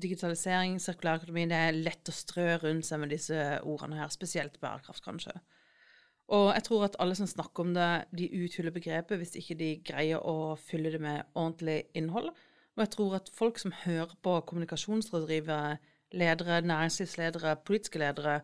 digitalisering, 0.00 0.78
sirkulær 0.80 1.20
økonomi. 1.20 1.48
Det 1.50 1.60
er 1.68 1.80
lett 1.84 2.08
å 2.08 2.14
strø 2.14 2.54
rundt 2.62 2.88
seg 2.88 3.02
med 3.02 3.12
disse 3.12 3.36
ordene 3.60 4.00
her, 4.00 4.12
spesielt 4.14 4.56
bærekraft, 4.62 5.04
kanskje. 5.04 5.36
Og 6.30 6.52
jeg 6.54 6.62
tror 6.68 6.84
at 6.86 6.96
alle 7.02 7.16
som 7.18 7.26
snakker 7.26 7.64
om 7.64 7.72
det, 7.74 7.88
de 8.14 8.28
uthuler 8.38 8.74
begrepet 8.74 9.18
hvis 9.18 9.34
ikke 9.40 9.56
de 9.58 9.70
greier 9.86 10.22
å 10.22 10.54
fylle 10.62 10.92
det 10.94 11.00
med 11.02 11.26
ordentlig 11.34 11.82
innhold. 11.98 12.30
Og 12.76 12.84
jeg 12.84 12.92
tror 12.94 13.16
at 13.18 13.30
folk 13.34 13.58
som 13.58 13.74
hører 13.74 14.14
på 14.22 14.36
kommunikasjonsrådgivere, 14.46 15.80
ledere, 16.14 16.60
næringslivsledere, 16.62 17.56
politiske 17.66 17.98
ledere, 17.98 18.40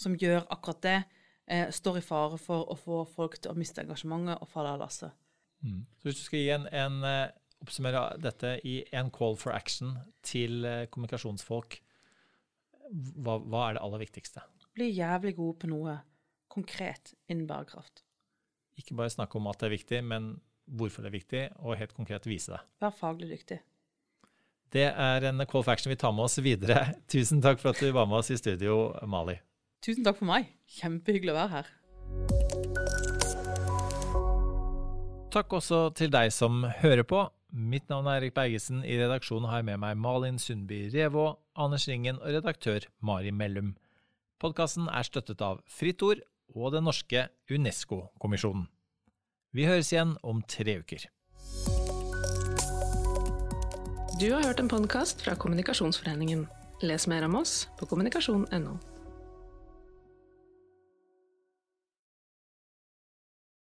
som 0.00 0.16
gjør 0.16 0.46
akkurat 0.54 0.82
det, 0.82 0.98
eh, 1.46 1.68
står 1.70 2.00
i 2.00 2.06
fare 2.06 2.38
for 2.40 2.64
å 2.72 2.78
få 2.78 3.04
folk 3.12 3.36
til 3.38 3.52
å 3.52 3.58
miste 3.58 3.84
engasjementet 3.84 4.40
og 4.40 4.48
falle 4.48 4.72
av 4.72 4.80
lasset. 4.80 5.12
Mm. 5.60 5.84
Så 5.98 6.08
hvis 6.08 6.20
du 6.20 6.24
skal 6.24 6.38
gi 6.38 6.50
en, 6.54 6.66
en 6.72 6.98
uh, 7.04 7.28
oppsummere 7.60 8.02
dette 8.22 8.56
i 8.64 8.80
en 8.94 9.10
call 9.10 9.36
for 9.36 9.52
action 9.52 9.98
til 10.22 10.64
uh, 10.64 10.86
kommunikasjonsfolk, 10.86 11.80
hva, 13.18 13.36
hva 13.42 13.66
er 13.66 13.76
det 13.76 13.82
aller 13.84 14.06
viktigste? 14.06 14.44
Bli 14.78 14.94
jævlig 14.96 15.34
god 15.36 15.58
på 15.60 15.68
noe 15.68 15.98
konkret 16.52 17.14
innen 17.28 17.46
bærekraft. 17.48 18.04
Ikke 18.78 18.96
bare 18.98 19.10
snakke 19.12 19.38
om 19.38 19.48
at 19.50 19.58
det 19.60 19.68
er 19.68 19.74
viktig, 19.74 20.04
men 20.04 20.36
hvorfor 20.68 21.02
det 21.02 21.10
er 21.10 21.16
viktig, 21.16 21.42
og 21.64 21.78
helt 21.80 21.94
konkret 21.96 22.26
vise 22.28 22.52
det. 22.54 22.60
Vær 22.82 22.94
faglig 22.94 23.30
dyktig. 23.32 23.60
Det 24.72 24.84
er 24.84 25.24
en 25.24 25.40
call 25.48 25.64
for 25.64 25.72
action 25.72 25.90
vi 25.90 25.96
tar 25.96 26.12
med 26.12 26.26
oss 26.28 26.38
videre. 26.44 26.92
Tusen 27.12 27.40
takk 27.44 27.60
for 27.62 27.72
at 27.72 27.80
du 27.80 27.88
var 27.96 28.08
med 28.08 28.20
oss 28.20 28.30
i 28.30 28.36
studio, 28.36 28.92
Mali. 29.08 29.38
Tusen 29.84 30.04
takk 30.04 30.18
for 30.20 30.28
meg. 30.28 30.50
Kjempehyggelig 30.78 31.32
å 31.32 31.38
være 31.38 31.52
her. 31.56 31.74
Takk 35.32 35.58
også 35.58 35.82
til 35.96 36.12
deg 36.12 36.32
som 36.32 36.64
hører 36.82 37.04
på. 37.08 37.26
Mitt 37.48 37.88
navn 37.88 38.08
er 38.10 38.20
Erik 38.20 38.34
Bergesen. 38.36 38.82
I 38.84 38.98
redaksjonen 39.00 39.48
har 39.48 39.62
jeg 39.62 39.70
med 39.70 39.80
meg 39.80 39.96
Malin 40.00 40.40
Sundby 40.40 40.86
Revå, 40.92 41.30
Anders 41.56 41.88
Ringen 41.88 42.20
og 42.20 42.32
redaktør 42.36 42.84
Mari 43.00 43.32
Mellum. 43.32 43.74
Podkasten 44.40 44.88
er 44.92 45.06
støttet 45.06 45.40
av 45.44 45.62
Fritt 45.64 46.04
Ord 46.04 46.20
og 46.54 46.72
den 46.72 46.86
norske 46.88 47.28
UNESCO-kommisjonen. 47.50 48.66
Vi 49.56 49.64
høres 49.68 49.92
igjen 49.92 50.16
om 50.22 50.42
tre 50.48 50.78
uker. 50.82 51.08
Du 54.18 54.26
har 54.32 54.42
hørt 54.44 54.60
en 54.60 54.68
podkast 54.68 55.22
fra 55.24 55.36
Kommunikasjonsforeningen. 55.38 56.46
Les 56.82 57.06
mer 57.10 57.24
om 57.26 57.38
oss 57.40 57.68
på 57.78 57.86
kommunikasjon.no. 57.86 58.97